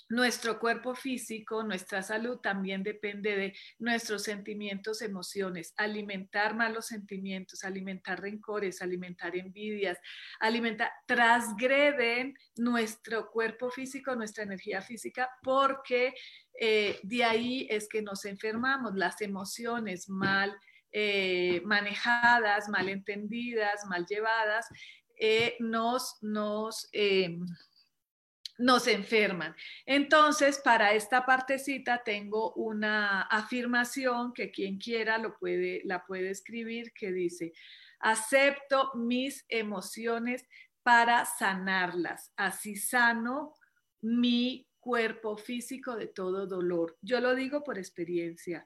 [0.07, 5.73] nuestro cuerpo físico, nuestra salud también depende de nuestros sentimientos, emociones.
[5.77, 9.97] Alimentar malos sentimientos, alimentar rencores, alimentar envidias,
[10.39, 16.13] alimentar, transgreden nuestro cuerpo físico, nuestra energía física, porque
[16.59, 18.95] eh, de ahí es que nos enfermamos.
[18.95, 20.55] Las emociones mal
[20.91, 24.67] eh, manejadas, mal entendidas, mal llevadas,
[25.17, 26.89] eh, nos, nos
[28.57, 29.55] nos enferman.
[29.85, 36.93] Entonces, para esta partecita tengo una afirmación que quien quiera lo puede, la puede escribir
[36.93, 37.53] que dice,
[37.99, 40.45] acepto mis emociones
[40.83, 43.55] para sanarlas, así sano
[44.01, 46.95] mi cuerpo físico de todo dolor.
[47.01, 48.65] Yo lo digo por experiencia.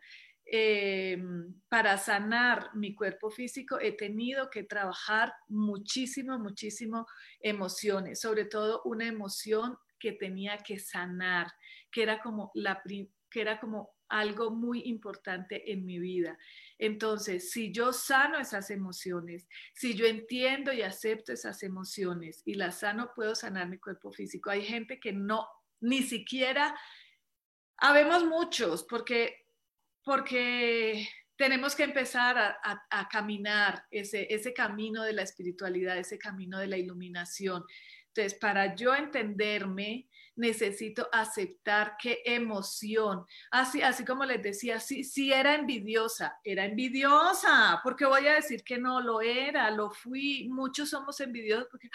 [0.52, 7.06] Em, para sanar mi cuerpo físico he tenido que trabajar muchísimo, muchísimo
[7.40, 11.52] emociones, sobre todo una emoción que tenía que sanar,
[11.92, 12.82] que era como la
[13.30, 16.36] que era como algo muy importante en mi vida.
[16.80, 22.80] Entonces, si yo sano esas emociones, si yo entiendo y acepto esas emociones y las
[22.80, 24.50] sano, puedo sanar mi cuerpo físico.
[24.50, 25.48] Hay gente que no,
[25.80, 26.76] ni siquiera,
[27.78, 29.46] habemos muchos, porque
[30.10, 36.78] porque tenemos que empezar a, caminar ese, camino de la espiritualidad, ese camino de la
[36.78, 37.63] iluminación.
[38.08, 43.24] Entonces, para yo entenderme, necesito aceptar qué emoción.
[43.52, 48.63] Así, así como les decía, sí, sí era envidiosa, era envidiosa, porque voy a decir
[48.63, 50.50] que no lo era, lo fui.
[50.50, 51.91] Muchos somos envidiosos porque,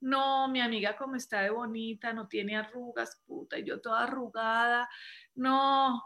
[0.00, 4.88] no, mi amiga como está de bonita, no tiene arrugas, puta, yo toda arrugada.
[5.36, 6.02] No,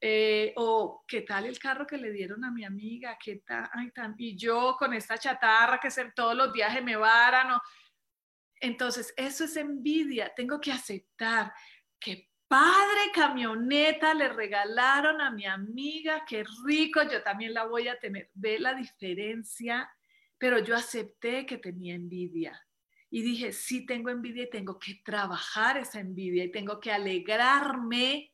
[0.00, 3.68] eh, o qué tal el carro que le dieron a mi amiga, qué tal,
[4.16, 7.58] y yo con esta chatarra que se, todos los viajes me varan.
[8.60, 11.52] Entonces, eso es envidia, tengo que aceptar
[11.98, 17.98] que padre camioneta le regalaron a mi amiga, qué rico, yo también la voy a
[17.98, 18.30] tener.
[18.34, 19.90] Ve la diferencia,
[20.38, 22.58] pero yo acepté que tenía envidia.
[23.10, 28.32] Y dije, sí tengo envidia y tengo que trabajar esa envidia y tengo que alegrarme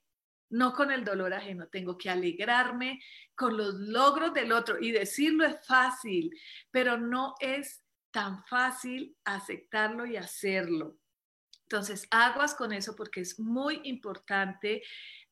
[0.51, 3.01] no con el dolor ajeno, tengo que alegrarme
[3.35, 6.31] con los logros del otro y decirlo es fácil,
[6.71, 10.99] pero no es tan fácil aceptarlo y hacerlo.
[11.65, 14.83] Entonces, aguas con eso porque es muy importante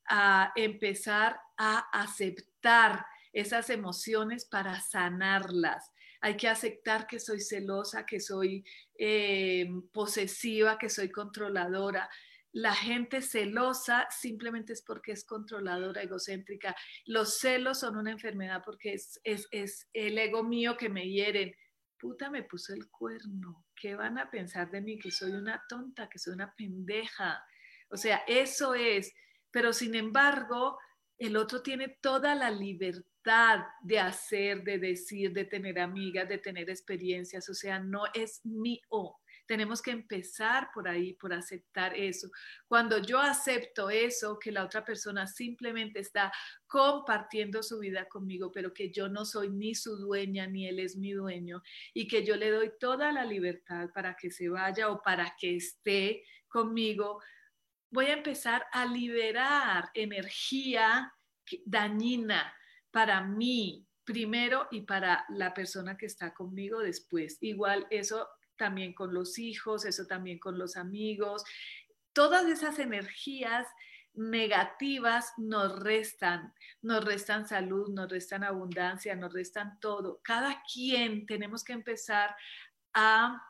[0.07, 5.91] a empezar a aceptar esas emociones para sanarlas.
[6.21, 8.63] Hay que aceptar que soy celosa, que soy
[8.97, 12.09] eh, posesiva, que soy controladora.
[12.55, 16.75] La gente celosa simplemente es porque es controladora, egocéntrica.
[17.05, 21.53] Los celos son una enfermedad porque es, es, es el ego mío que me hieren.
[21.99, 23.65] Puta, me puso el cuerno.
[23.75, 24.97] ¿Qué van a pensar de mí?
[24.97, 27.43] Que soy una tonta, que soy una pendeja.
[27.89, 29.13] O sea, eso es
[29.55, 30.77] pero sin embargo,
[31.17, 36.69] el otro tiene toda la libertad de hacer, de decir, de tener amigas, de tener
[36.69, 39.15] experiencias, o sea, no es mío.
[39.45, 42.29] Tenemos que empezar por ahí, por aceptar eso.
[42.67, 46.31] Cuando yo acepto eso, que la otra persona simplemente está
[46.67, 50.97] compartiendo su vida conmigo, pero que yo no soy ni su dueña, ni él es
[50.97, 51.61] mi dueño,
[51.93, 55.55] y que yo le doy toda la libertad para que se vaya o para que
[55.55, 57.21] esté conmigo,
[57.89, 61.13] voy a empezar a liberar energía
[61.65, 62.53] dañina
[62.91, 67.37] para mí primero y para la persona que está conmigo después.
[67.41, 71.43] Igual eso también con los hijos, eso también con los amigos.
[72.13, 73.67] Todas esas energías
[74.13, 80.21] negativas nos restan, nos restan salud, nos restan abundancia, nos restan todo.
[80.23, 82.35] Cada quien tenemos que empezar
[82.93, 83.41] a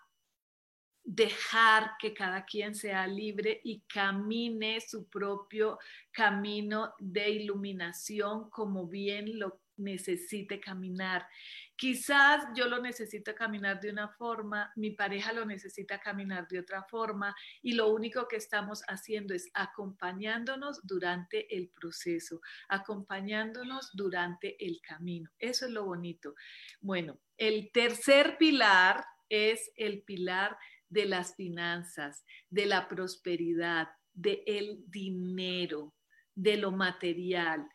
[1.03, 5.77] dejar que cada quien sea libre y camine su propio
[6.11, 11.27] camino de iluminación como bien lo necesite caminar.
[11.75, 16.83] Quizás yo lo necesito caminar de una forma, mi pareja lo necesita caminar de otra
[16.83, 24.79] forma y lo único que estamos haciendo es acompañándonos durante el proceso, acompañándonos durante el
[24.81, 25.29] camino.
[25.37, 26.35] Eso es lo bonito.
[26.79, 30.57] Bueno, el tercer pilar es el pilar
[30.89, 35.93] de las finanzas, de la prosperidad, del el dinero,
[36.35, 37.67] de lo material.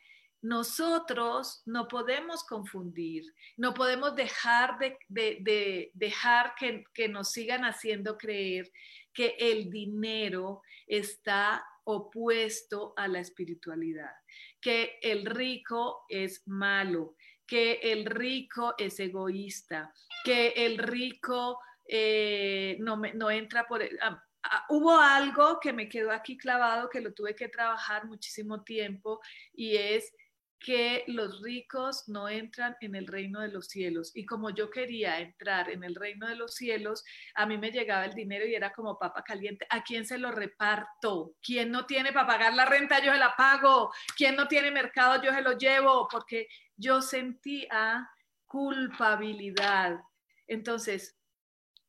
[0.43, 3.25] Nosotros no podemos confundir,
[3.59, 8.71] no podemos dejar de, dejar que, nos sigan haciendo creer
[9.13, 14.13] que el dinero está opuesto a la espiritualidad,
[14.61, 19.93] que el rico es malo, que el rico es egoísta,
[20.25, 23.83] que el rico eh, no, no entra por...
[24.01, 28.63] Ah, ah, hubo algo que me quedó aquí clavado, que lo tuve que trabajar muchísimo
[28.63, 29.21] tiempo,
[29.53, 30.15] y es
[30.61, 34.13] que los ricos no entran en el reino de los cielos.
[34.15, 37.03] Y como yo quería entrar en el reino de los cielos,
[37.35, 39.67] a mí me llegaba el dinero y era como papa caliente.
[39.71, 41.35] ¿A quién se lo reparto?
[41.43, 43.03] ¿Quién no tiene para pagar la renta?
[43.03, 43.91] Yo se la pago.
[44.17, 45.23] ¿Quién no tiene mercado?
[45.23, 46.07] Yo se lo llevo.
[46.09, 46.47] Porque
[46.77, 48.11] yo sentía
[48.47, 49.99] culpabilidad.
[50.47, 51.20] Entonces,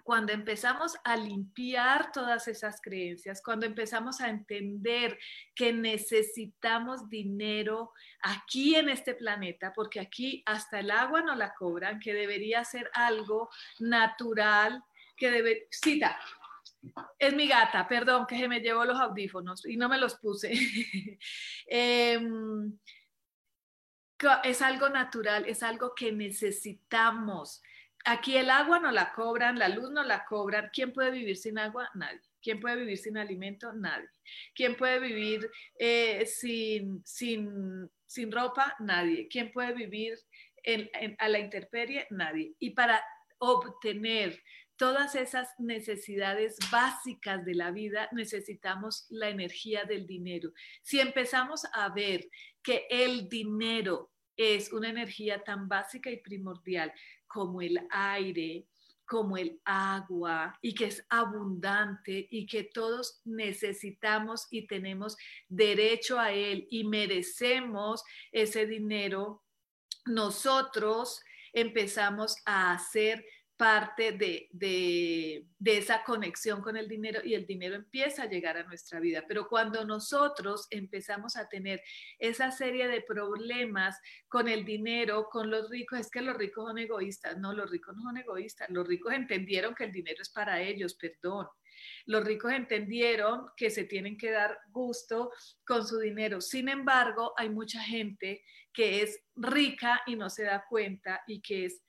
[0.03, 5.17] cuando empezamos a limpiar todas esas creencias, cuando empezamos a entender
[5.55, 11.99] que necesitamos dinero aquí en este planeta, porque aquí hasta el agua no la cobran,
[11.99, 14.83] que debería ser algo natural,
[15.15, 15.67] que debe...
[15.69, 16.17] Cita,
[17.19, 20.51] es mi gata, perdón, que se me llevó los audífonos y no me los puse.
[21.67, 22.77] Em,
[24.43, 27.61] es algo natural, es algo que necesitamos
[28.05, 30.69] aquí el agua no la cobran, la luz no la cobran.
[30.73, 31.89] ¿Quién puede vivir sin agua?
[31.93, 32.21] Nadie.
[32.41, 33.71] ¿Quién puede vivir sin alimento?
[33.73, 34.09] Nadie.
[34.55, 38.75] ¿Quién puede vivir eh, sin, sin, ropa?
[38.79, 39.27] Nadie.
[39.27, 40.17] ¿Quién puede vivir
[41.19, 42.07] a la intemperie?
[42.09, 42.55] Nadie.
[42.59, 43.03] Y para
[43.37, 44.41] obtener
[44.75, 50.53] todas esas necesidades básicas de la vida, necesitamos la energía del dinero.
[50.81, 52.27] Si empezamos a ver
[52.63, 56.91] que el dinero es una energía tan básica y primordial
[57.31, 58.67] como el aire,
[59.05, 65.17] como el agua y que es abundante y que todos necesitamos y tenemos
[65.49, 69.43] derecho a él y merecemos ese dinero,
[70.05, 73.25] nosotros empezamos a hacer
[73.61, 75.45] parte de, de,
[75.77, 79.23] esa conexión con el dinero y el dinero empieza a llegar a nuestra vida.
[79.27, 81.79] Pero cuando nosotros empezamos a tener
[82.17, 86.79] esa serie de problemas con el dinero, con los ricos, es que los ricos son
[86.79, 87.37] egoístas.
[87.37, 88.67] No, los ricos no son egoístas.
[88.71, 91.45] Los ricos entendieron que el dinero es para ellos, perdón.
[92.07, 95.31] Los ricos entendieron que se tienen que dar gusto
[95.67, 96.41] con su dinero.
[96.41, 98.43] Sin embargo, hay mucha gente
[98.73, 101.83] que es rica y no se da cuenta y que es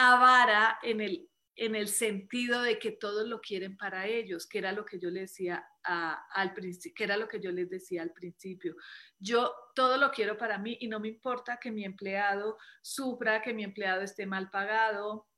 [0.00, 4.72] avara en el, en el sentido de que todos lo quieren para ellos, que era
[4.72, 8.12] lo que yo les decía al principio, que era lo que yo les decía al
[8.12, 8.74] principio.
[9.18, 13.52] Yo todo lo quiero para mí y no me importa que mi empleado sufra, que
[13.52, 15.28] mi empleado esté mal pagado.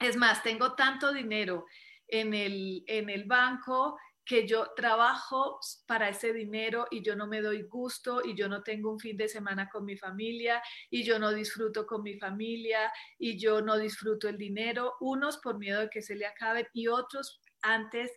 [0.00, 1.66] Es más, tengo tanto dinero
[2.08, 7.40] en el, en el banco que yo trabajo para ese dinero y yo no me
[7.40, 11.18] doy gusto y yo no tengo un fin de semana con mi familia y yo
[11.18, 15.90] no disfruto con mi familia y yo no disfruto el dinero, unos por miedo de
[15.90, 18.12] que se le acabe y otros antes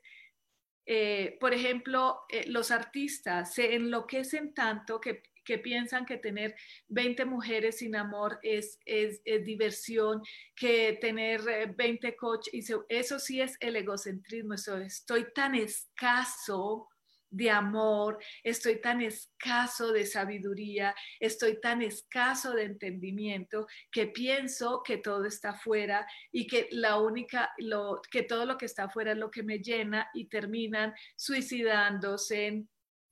[0.87, 5.23] eh, por ejemplo, eh, los artistas se enloquecen tanto que,
[5.57, 6.55] piensan que tener
[6.89, 10.21] 20 mujeres sin amor es, es, diversión,
[10.55, 11.41] que tener
[11.75, 16.89] 20 eh, coches, eso sí es el egocentrismo, estoy tan escaso
[17.35, 24.97] de amor, estoy tan escaso de sabiduría, estoy tan escaso de entendimiento que pienso que
[24.97, 29.17] todo está afuera y que la única, lo, que todo lo que está afuera es
[29.17, 32.65] lo que me llena y terminan suicidándose,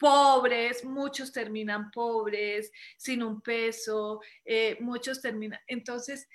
[0.03, 5.61] pobres, muchos terminan pobres, sin un peso, eh, muchos terminan.
[5.65, 6.27] Entonces,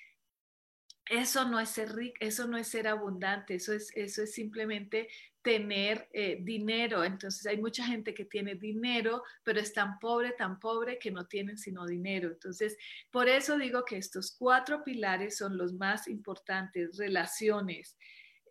[1.05, 5.09] eso no es ser rico, eso no es ser abundante, eso es, eso es simplemente
[5.43, 7.05] tener eh, dinero.
[7.05, 11.27] Entonces hay mucha gente que tiene dinero, pero es tan pobre, tan pobre que no
[11.27, 12.29] tienen sino dinero.
[12.29, 12.75] Entonces,
[13.11, 17.99] por eso digo que estos cuatro pilares son los más importantes, relaciones,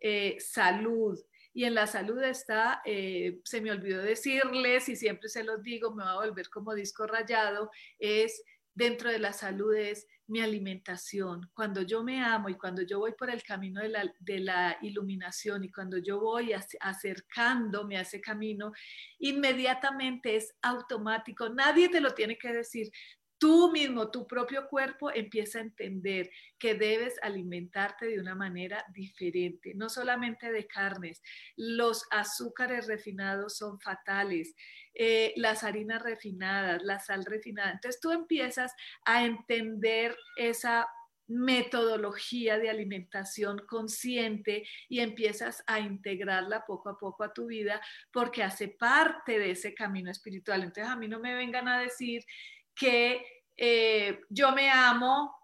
[0.00, 1.18] eh, salud.
[1.58, 5.92] Y en la salud está, eh, se me olvidó decirles y siempre se los digo,
[5.92, 8.44] me va a volver como disco rayado, es
[8.74, 13.10] dentro de la salud es mi alimentación, cuando yo me amo y cuando yo voy
[13.18, 18.20] por el camino de la, de la iluminación y cuando yo voy acercándome a ese
[18.20, 18.70] camino,
[19.18, 22.88] inmediatamente es automático, nadie te lo tiene que decir,
[23.38, 29.72] tú mismo, tu propio cuerpo empieza a entender que debes alimentarte de una manera diferente,
[29.74, 31.22] no solamente de carnes.
[31.56, 34.54] Los azúcares refinados son fatales,
[34.94, 37.70] eh, las harinas refinadas, la sal refinada.
[37.70, 38.74] Entonces tú empiezas
[39.04, 40.88] a entender esa
[41.28, 47.80] metodología de alimentación consciente y empiezas a integrarla poco a poco a tu vida
[48.10, 50.62] porque hace parte de ese camino espiritual.
[50.62, 52.24] Entonces a mí no me vengan a decir
[52.78, 53.24] que
[53.56, 55.34] eh, yo me amo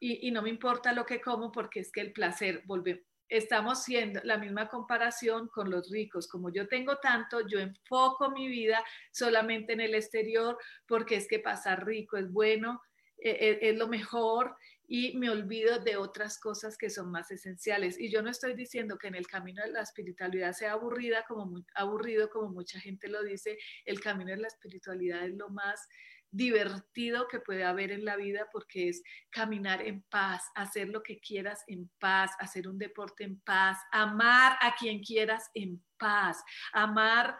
[0.00, 4.20] y, no me importa lo que como porque es que el placer, vuelve, estamos siendo
[4.24, 6.26] la misma comparación con los ricos.
[6.26, 8.82] Como yo tengo tanto, yo enfoco mi vida
[9.12, 12.80] solamente en el exterior porque es que pasar rico es bueno,
[13.18, 14.56] eh, eh, es lo mejor
[14.88, 18.00] y me olvido de otras cosas que son más esenciales.
[18.00, 21.62] Y yo no estoy diciendo que en el camino de la espiritualidad sea aburrida, como
[21.74, 23.56] aburrido, como mucha gente lo dice.
[23.84, 25.86] El camino de la espiritualidad es lo más
[26.30, 31.20] divertido que puede haber en la vida porque es caminar en paz, hacer lo que
[31.20, 37.36] quieras en paz, hacer un deporte en paz, amar a quien quieras en paz, amar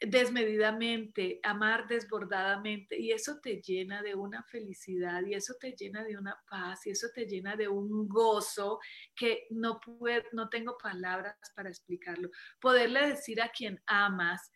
[0.00, 6.16] desmedidamente, amar desbordadamente y eso te llena de una felicidad y eso te llena de
[6.16, 8.80] una paz y eso te llena de un gozo
[9.14, 12.30] que no puedo, no tengo palabras para explicarlo.
[12.60, 14.50] Poderle decir a quien amas,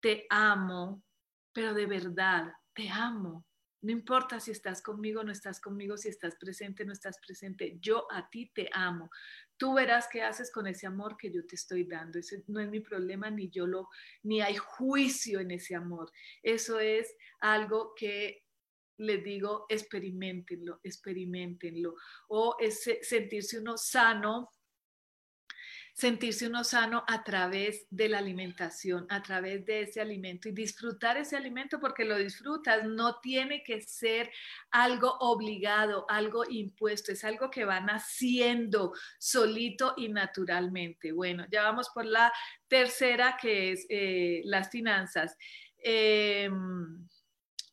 [0.00, 1.02] te amo,
[1.52, 3.46] pero de verdad, te amo.
[3.82, 8.06] No importa si estás conmigo no estás conmigo, si estás presente no estás presente, yo
[8.12, 9.10] a ti te amo.
[9.56, 12.20] Tú verás qué haces con ese amor que yo te estoy dando.
[12.20, 13.88] Ese no es mi problema, ni yo lo,
[14.22, 16.12] ni hay juicio en ese amor.
[16.44, 18.44] Eso es algo que
[18.98, 21.96] les digo, experimentenlo, experimentenlo.
[22.28, 24.50] O es sentirse uno sano
[25.92, 31.18] sentirse uno sano a través de la alimentación, a través de ese alimento y disfrutar
[31.18, 34.30] ese alimento porque lo disfrutas, no tiene que ser
[34.70, 41.12] algo obligado, algo impuesto, es algo que van haciendo solito y naturalmente.
[41.12, 42.32] Bueno, ya vamos por la
[42.68, 45.36] tercera que es eh, las finanzas.
[45.76, 47.06] Em,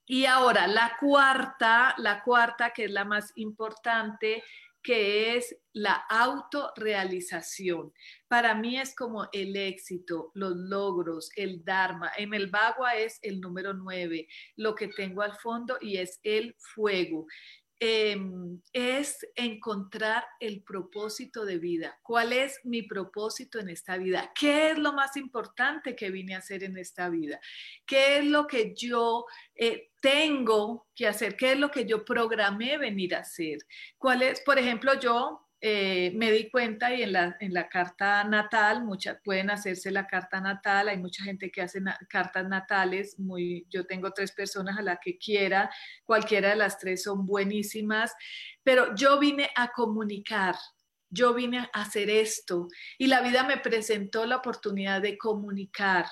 [0.05, 4.43] y ahora la cuarta, la cuarta que es la más importante
[4.89, 7.93] que es la autorrealización.
[8.27, 12.11] Para mí es como el éxito, los logros, el Dharma.
[12.17, 16.55] En el Bagua es el número nueve, lo que tengo al fondo y es el
[16.57, 17.27] fuego.
[17.81, 21.97] Em, es encontrar el propósito de vida.
[22.03, 24.33] ¿Cuál es mi propósito en esta vida?
[24.37, 27.39] ¿Qué es lo más importante que vine a hacer en esta vida?
[27.85, 29.25] ¿Qué es lo que yo
[29.55, 31.37] eh, tengo que hacer?
[31.37, 33.59] ¿Qué es lo que yo programé venir a hacer?
[33.97, 38.23] ¿Cuál es, por ejemplo, yo eh, me di cuenta y en la, en la carta
[38.23, 43.67] natal, muchas pueden hacerse la carta natal, hay mucha gente que hace cartas natales, muy,
[43.69, 45.69] yo tengo tres personas a la que quiera,
[46.05, 48.13] cualquiera de las tres son buenísimas,
[48.63, 50.55] pero yo vine a comunicar,
[51.09, 56.05] yo vine a hacer esto y la vida me presentó la oportunidad de comunicar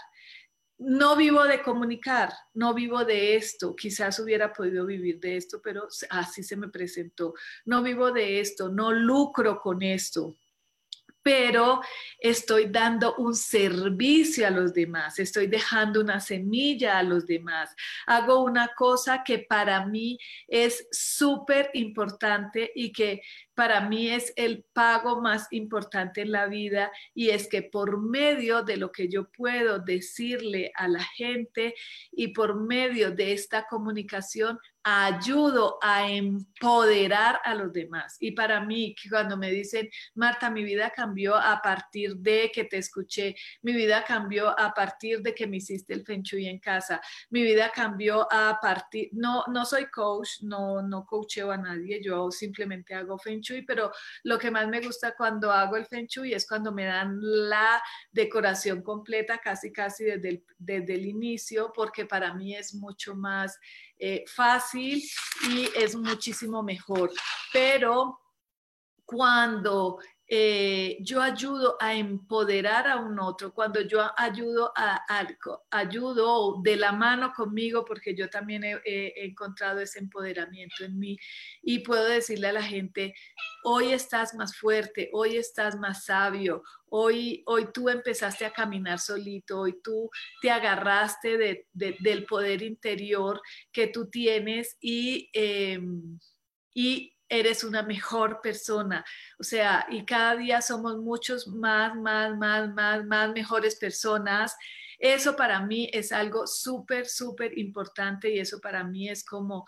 [0.79, 5.87] no vivo de comunicar, no vivo de esto, quizás hubiera podido vivir de esto, pero
[6.09, 7.33] así se me presentó.
[7.65, 10.37] No vivo de esto, no lucro con esto,
[11.23, 11.81] pero
[12.19, 17.75] estoy dando un servicio a los demás, estoy dejando una semilla a los demás,
[18.05, 20.17] hago una cosa que para mí
[20.47, 23.21] es súper importante y que
[23.57, 28.61] para mí es el pago más importante en la vida y es que por medio
[28.61, 31.73] de lo que yo puedo decirle a la gente
[32.11, 38.15] y por medio de esta comunicación ayudo a empoderar a los demás.
[38.21, 42.77] Y para mí, cuando me dicen, Marta, mi vida cambió a partir de que te
[42.77, 47.01] escuché, mi vida cambió a partir de que me hiciste el feng shui en casa,
[47.31, 52.31] mi vida cambió a partir, no, no soy coach, no, no coacheo a nadie, yo
[52.31, 53.91] simplemente hago feng pero
[54.23, 57.81] lo que más me gusta cuando hago el feng shui es cuando me dan la
[58.11, 63.57] decoración completa, casi, casi desde el, desde el inicio, porque para mí es mucho más
[63.97, 65.03] eh, fácil
[65.49, 67.11] y es muchísimo mejor.
[67.51, 68.19] Pero
[69.05, 69.99] cuando
[70.29, 76.75] eh, yo ayudo a empoderar a un otro, cuando yo ayudo a, algo ayudo de
[76.75, 81.17] la mano conmigo, porque yo también he, encontrado ese empoderamiento en mí.
[81.61, 83.13] Y puedo decirle a la gente,
[83.63, 89.61] hoy estás más fuerte, hoy estás más sabio, hoy, hoy tú empezaste a caminar solito,
[89.61, 90.09] hoy tú
[90.41, 95.29] te agarraste del poder interior que tú tienes y...
[95.33, 96.19] Em,
[96.79, 99.05] y eres una mejor persona.
[99.39, 104.55] O sea, y cada día somos muchos más, más, más, más, más mejores personas.
[104.99, 109.65] Eso para mí es algo súper, súper importante y eso para mí es como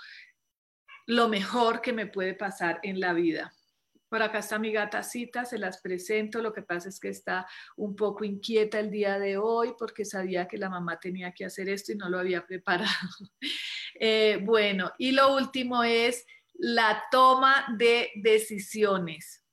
[1.06, 3.54] lo mejor que me puede pasar en la vida.
[4.10, 6.42] Por acá está mi gata Cita, se las presento.
[6.42, 7.48] Lo que pasa es que está
[7.78, 11.70] un poco inquieta el día de hoy porque sabía que la mamá tenía que hacer
[11.70, 12.90] esto y no lo había preparado.
[14.02, 16.26] Eh, bueno, y lo último es
[16.60, 19.46] la toma de decisiones.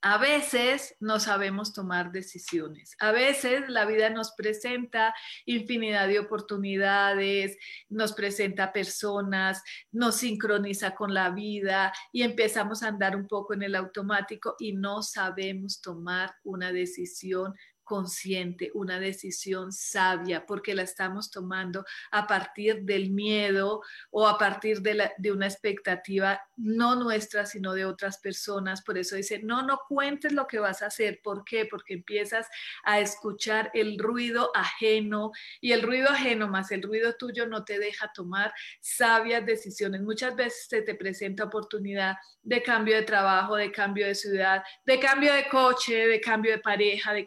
[0.00, 2.96] A veces no sabemos tomar decisiones.
[3.00, 5.14] A veces la vida nos presenta
[5.46, 7.58] infinidad de oportunidades,
[7.88, 13.64] nos presenta personas, nos sincroniza con la vida y empezamos a andar un poco en
[13.64, 17.54] el automático y no sabemos tomar una decisión
[17.86, 23.80] consciente, una decisión sabia, porque la estamos tomando a partir del miedo
[24.10, 28.82] o a partir de, de, una expectativa no nuestra, sino de otras personas.
[28.82, 31.20] Por eso dice, no, no cuentes lo que vas a hacer.
[31.22, 31.64] ¿Por qué?
[31.64, 32.46] Porque empiezas
[32.84, 35.30] a escuchar el ruido ajeno
[35.60, 40.02] y el ruido ajeno más el ruido tuyo no te deja tomar sabias decisiones.
[40.02, 44.98] Muchas veces se te presenta oportunidad de cambio de trabajo, de cambio de ciudad, de
[44.98, 47.24] cambio de coche, de cambio de pareja, de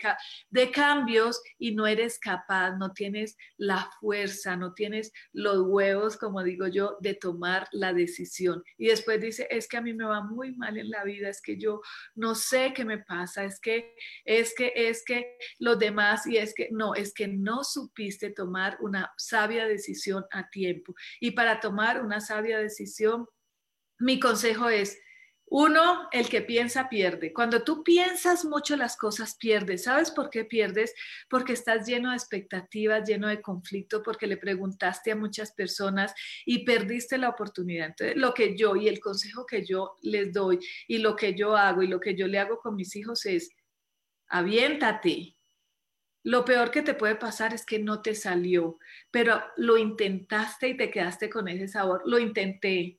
[0.49, 6.43] de cambios y no eres capaz, no tienes la fuerza, no tienes los huevos, como
[6.43, 8.63] digo yo, de tomar la decisión.
[8.77, 11.41] Y después dice, es que a mí me va muy mal en la vida, es
[11.41, 11.81] que yo
[12.15, 13.93] no sé qué me pasa, es que,
[14.25, 18.77] es que, es que los demás, y es que, no, es que no supiste tomar
[18.81, 20.95] una sabia decisión a tiempo.
[21.19, 23.27] Y para tomar una sabia decisión,
[23.99, 24.97] mi consejo es,
[25.51, 27.33] uno, el que piensa pierde.
[27.33, 29.83] Cuando tú piensas mucho las cosas, pierdes.
[29.83, 30.93] ¿Sabes por qué pierdes?
[31.27, 36.13] Porque estás lleno de expectativas, lleno de conflicto, porque le preguntaste a muchas personas
[36.45, 37.87] y perdiste la oportunidad.
[37.87, 41.57] Entonces, lo que yo y el consejo que yo les doy y lo que yo
[41.57, 43.49] hago y lo que yo le hago con mis hijos es,
[44.27, 45.35] aviéntate.
[46.21, 48.77] Lo peor que te puede pasar es que no te salió,
[49.09, 52.03] pero lo intentaste y te quedaste con ese sabor.
[52.05, 52.98] Lo intenté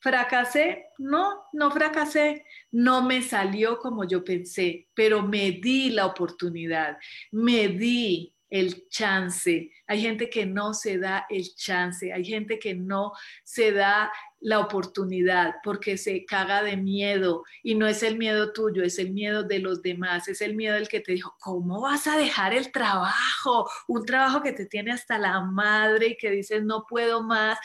[0.00, 0.86] ¿Fracasé?
[0.98, 2.44] No, no fracasé.
[2.72, 6.96] No me salió como yo pensé, pero me di la oportunidad,
[7.30, 9.70] me di el chance.
[9.86, 13.12] Hay gente que no se da el chance, hay gente que no
[13.44, 18.82] se da la oportunidad porque se caga de miedo y no es el miedo tuyo,
[18.82, 22.06] es el miedo de los demás, es el miedo del que te dijo, ¿cómo vas
[22.06, 23.70] a dejar el trabajo?
[23.86, 27.58] Un trabajo que te tiene hasta la madre y que dices, no puedo más.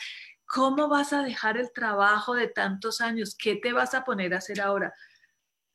[0.46, 3.36] ¿Cómo vas a dejar el trabajo de tantos años?
[3.36, 4.94] ¿Qué te vas a poner a hacer ahora?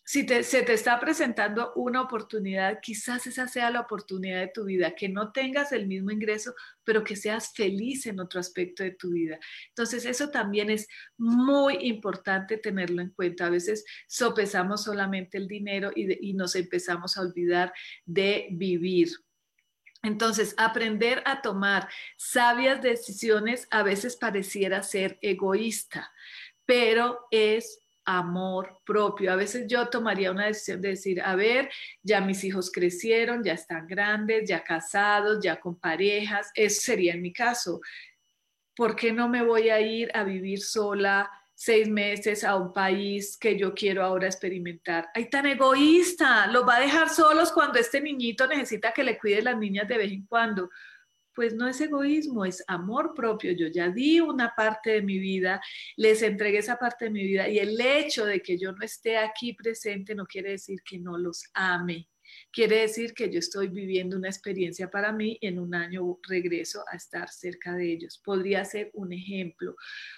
[0.04, 4.96] Si se te está presentando una oportunidad, quizás esa sea la oportunidad de tu vida,
[4.96, 6.54] que no tengas el mismo ingreso,
[6.84, 9.40] pero que seas feliz en otro aspecto de tu vida.
[9.70, 13.46] Entonces, eso también es muy importante tenerlo en cuenta.
[13.46, 17.72] A veces sopesamos solamente el dinero y, nos empezamos a olvidar
[18.06, 19.10] de vivir.
[20.04, 21.88] Entonces, aprender a tomar
[22.18, 26.12] sabias decisiones a veces pareciera ser egoísta,
[26.66, 29.32] pero es amor propio.
[29.32, 31.70] A veces yo tomaría una decisión de decir, a ver,
[32.02, 36.52] ya mis hijos crecieron, ya están grandes, ya casados, ya con parejas.
[36.56, 37.82] Eso sería en mi caso.
[38.76, 41.30] ¿Por qué no me voy a ir a vivir sola?
[41.64, 45.10] Seis meses a un país que yo quiero ahora experimentar.
[45.14, 49.44] Ay, tan egoísta, los va a dejar solos cuando este niñito necesita que le cuide
[49.44, 50.72] las niñas de vez en cuando.
[51.36, 53.52] Pues no es egoísmo, es amor propio.
[53.52, 55.62] Yo ya di una parte de mi vida,
[55.98, 59.20] les entregué esa parte de mi vida y el hecho de que yo no esté
[59.20, 62.10] aquí presente no quiere decir que no los ame
[62.52, 66.98] Quiere decir que yo estoy viviendo una experiencia para mí, en un año regreso a
[66.98, 68.22] estar cerca de ellos.
[68.24, 69.76] Podría ser un ejemplo.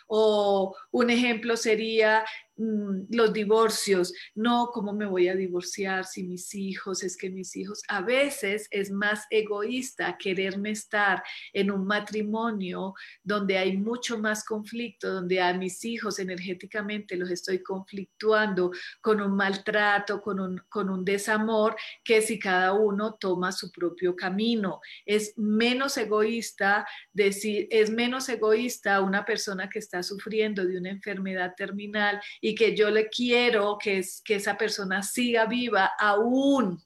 [0.08, 2.26] O un ejemplo sería
[2.56, 7.82] los divorcios, no, ¿cómo me voy a divorciar si mis hijos, es que mis hijos,
[7.88, 12.94] a veces es más egoísta quererme estar en un matrimonio
[13.24, 19.36] donde hay mucho más conflicto, donde a mis hijos energéticamente los estoy conflictuando con un
[19.36, 24.80] maltrato, con un, con un desamor, que si cada uno toma su propio camino.
[25.06, 31.54] Es menos egoísta decir, es menos egoísta una persona que está sufriendo de una enfermedad
[31.56, 36.78] terminal y que yo le quiero que, que esa persona siga viva aún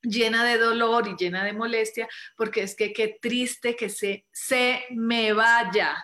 [0.00, 4.84] llena de dolor y llena de molestia, porque es que qué triste que se, se
[4.90, 5.96] me vaya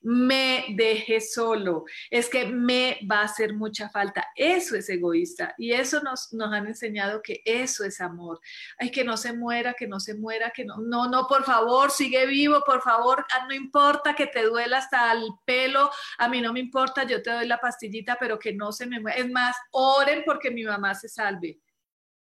[0.00, 4.28] me deje solo, es que me va a hacer mucha falta.
[4.34, 8.40] Eso es egoísta y eso nos, nos han enseñado que eso es amor.
[8.78, 11.90] Ay, que no se muera, que no se muera, que no, no, no, por favor,
[11.90, 16.40] sigue vivo, por favor, ah, no importa que te duela hasta el pelo, a mí
[16.40, 19.18] no me importa, yo te doy la pastillita, pero que no se me muera.
[19.18, 21.60] Es más, oren porque mi mamá se salve.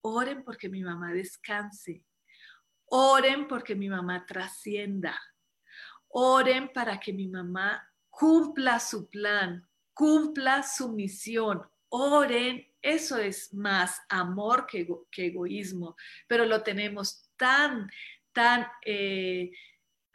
[0.01, 2.03] Oren porque mi mamá descanse.
[2.85, 5.19] Oren porque mi mamá trascienda
[6.13, 11.61] Oren para que mi mamá cumpla su plan, cumpla su misión.
[11.89, 14.87] Oren, eso es más amor que,
[15.17, 15.95] egoísmo,
[16.27, 17.89] pero lo tenemos tan,
[18.33, 19.51] tan eh,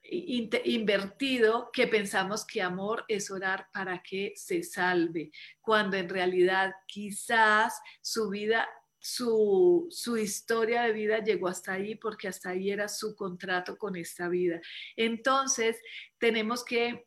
[0.05, 5.31] invertido que pensamos que amor es orar para que se salve,
[5.61, 8.69] cuando en realidad quizás su vida
[9.09, 14.29] su, historia de vida llegó hasta ahí porque hasta ahí era su contrato con esta
[14.29, 14.61] vida.
[14.97, 15.81] Entonces,
[16.19, 17.07] tenemos que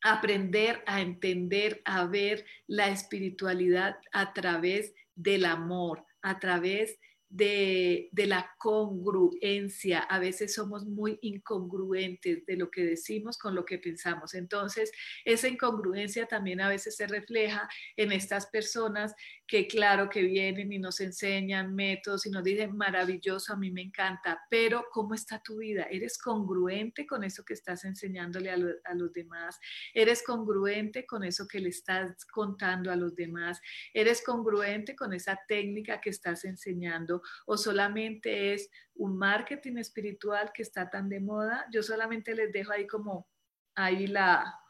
[0.00, 6.98] aprender a entender, a ver la espiritualidad a través del amor, a través
[7.32, 10.00] de, la congruencia.
[10.00, 14.34] A veces somos muy incongruentes de lo que decimos con lo que pensamos.
[14.34, 14.92] Entonces,
[15.24, 19.14] esa incongruencia también a veces se refleja en estas personas
[19.52, 23.82] que claro que vienen y nos enseñan métodos y nos dicen maravilloso, a mí me
[23.82, 25.88] encanta, pero ¿cómo está tu vida?
[25.90, 29.60] ¿Eres congruente con eso que estás enseñándole a, a los demás?
[29.92, 33.60] ¿Eres congruente con eso que le estás contando a los demás?
[33.92, 37.20] ¿Eres congruente con esa técnica que estás enseñando?
[37.44, 41.66] o solamente es un marketing espiritual que está tan de moda.
[41.70, 43.28] Yo solamente les dejo ahí como
[43.74, 44.61] ahí la,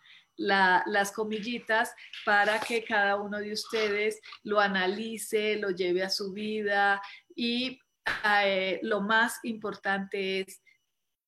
[0.43, 7.01] las comillitas para que cada uno de ustedes lo analice, lo lleve a su vida
[7.35, 7.81] y
[8.25, 10.63] eh, lo más importante es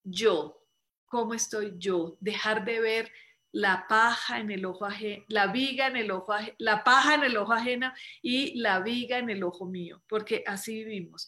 [0.03, 0.61] yo,
[1.05, 3.11] cómo estoy yo, dejar de ver
[3.51, 7.37] la paja en el ojo ajeno, la viga en el ojo la paja en el
[7.37, 11.25] ojo ajeno y la viga en el ojo mío, porque así vivimos,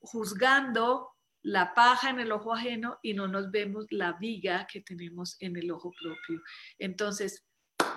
[0.00, 1.13] juzgando
[1.44, 5.56] la paja en el ojo ajeno y no nos vemos la viga que tenemos en
[5.56, 6.42] el ojo propio.
[6.78, 7.44] Entonces,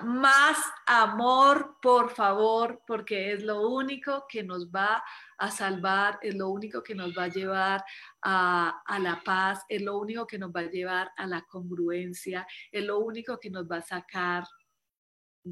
[0.03, 5.03] más amor, por favor, porque es lo único que nos va
[5.37, 7.83] a salvar, es lo único que nos va a llevar
[8.21, 12.83] a, la paz, es lo único que nos va a llevar a la congruencia, es
[12.83, 14.43] lo único que nos va a sacar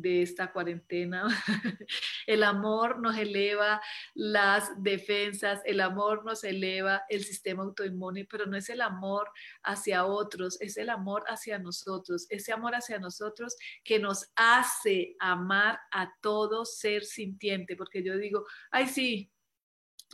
[0.01, 1.27] de esta cuarentena.
[2.27, 3.81] El amor nos eleva
[4.13, 9.29] las defensas, el amor nos eleva el sistema autoinmune, pero no es el amor
[9.63, 15.79] hacia otros, es el amor hacia nosotros, ese amor hacia nosotros que nos hace amar
[15.91, 19.31] a todo ser sintiente, porque yo digo, ay sí,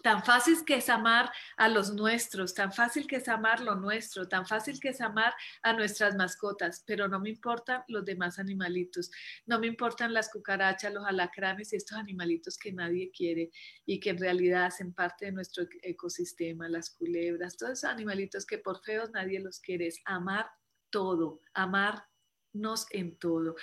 [0.04, 4.28] Tan fácil que es amar a los nuestros, tan fácil que es amar lo nuestro,
[4.28, 9.12] tan fácil que es amar a nuestras mascotas, pero no me importan los demás animalitos,
[9.45, 13.52] no me importan las cucarachas, los alacranes y estos animalitos que nadie quiere
[13.86, 18.58] y que en realidad hacen parte de nuestro ecosistema, las culebras, todos esos animalitos que
[18.58, 20.49] por feos nadie los quiere, es amar
[20.89, 23.56] todo, amarnos en todo.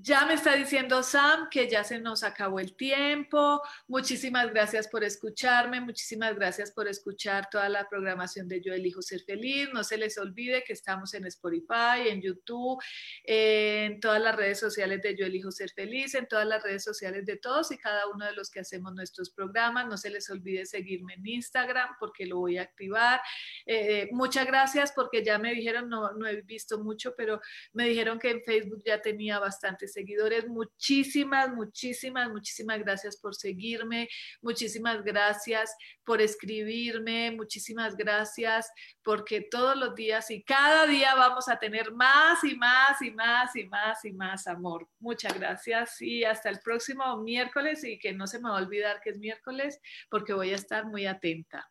[0.00, 3.60] Ya me está diciendo Sam que ya se nos acabó el tiempo.
[3.88, 9.22] Muchísimas gracias por escucharme, muchísimas gracias por escuchar toda la programación de Yo Elijo Ser
[9.24, 9.70] Feliz.
[9.72, 12.80] No se les olvide que estamos en Spotify, en YouTube,
[13.24, 17.26] en todas las redes sociales de Yo Elijo Ser Feliz, en todas las redes sociales
[17.26, 19.88] de todos y cada uno de los que hacemos nuestros programas.
[19.88, 23.20] No se les olvide seguirme en Instagram porque lo voy a activar.
[23.66, 27.40] Eh, muchas gracias porque ya me dijeron, no, no he visto mucho, pero
[27.72, 34.08] me dijeron que en Facebook ya tenía bastante seguidores, muchísimas, muchísimas, muchísimas gracias por seguirme,
[34.42, 35.74] muchísimas gracias
[36.04, 38.70] por escribirme, muchísimas gracias
[39.02, 43.56] porque todos los días y cada día vamos a tener más y más y más
[43.56, 44.88] y más y más amor.
[45.00, 49.00] Muchas gracias y hasta el próximo miércoles y que no se me va a olvidar
[49.02, 49.80] que es miércoles
[50.10, 51.70] porque voy a estar muy atenta.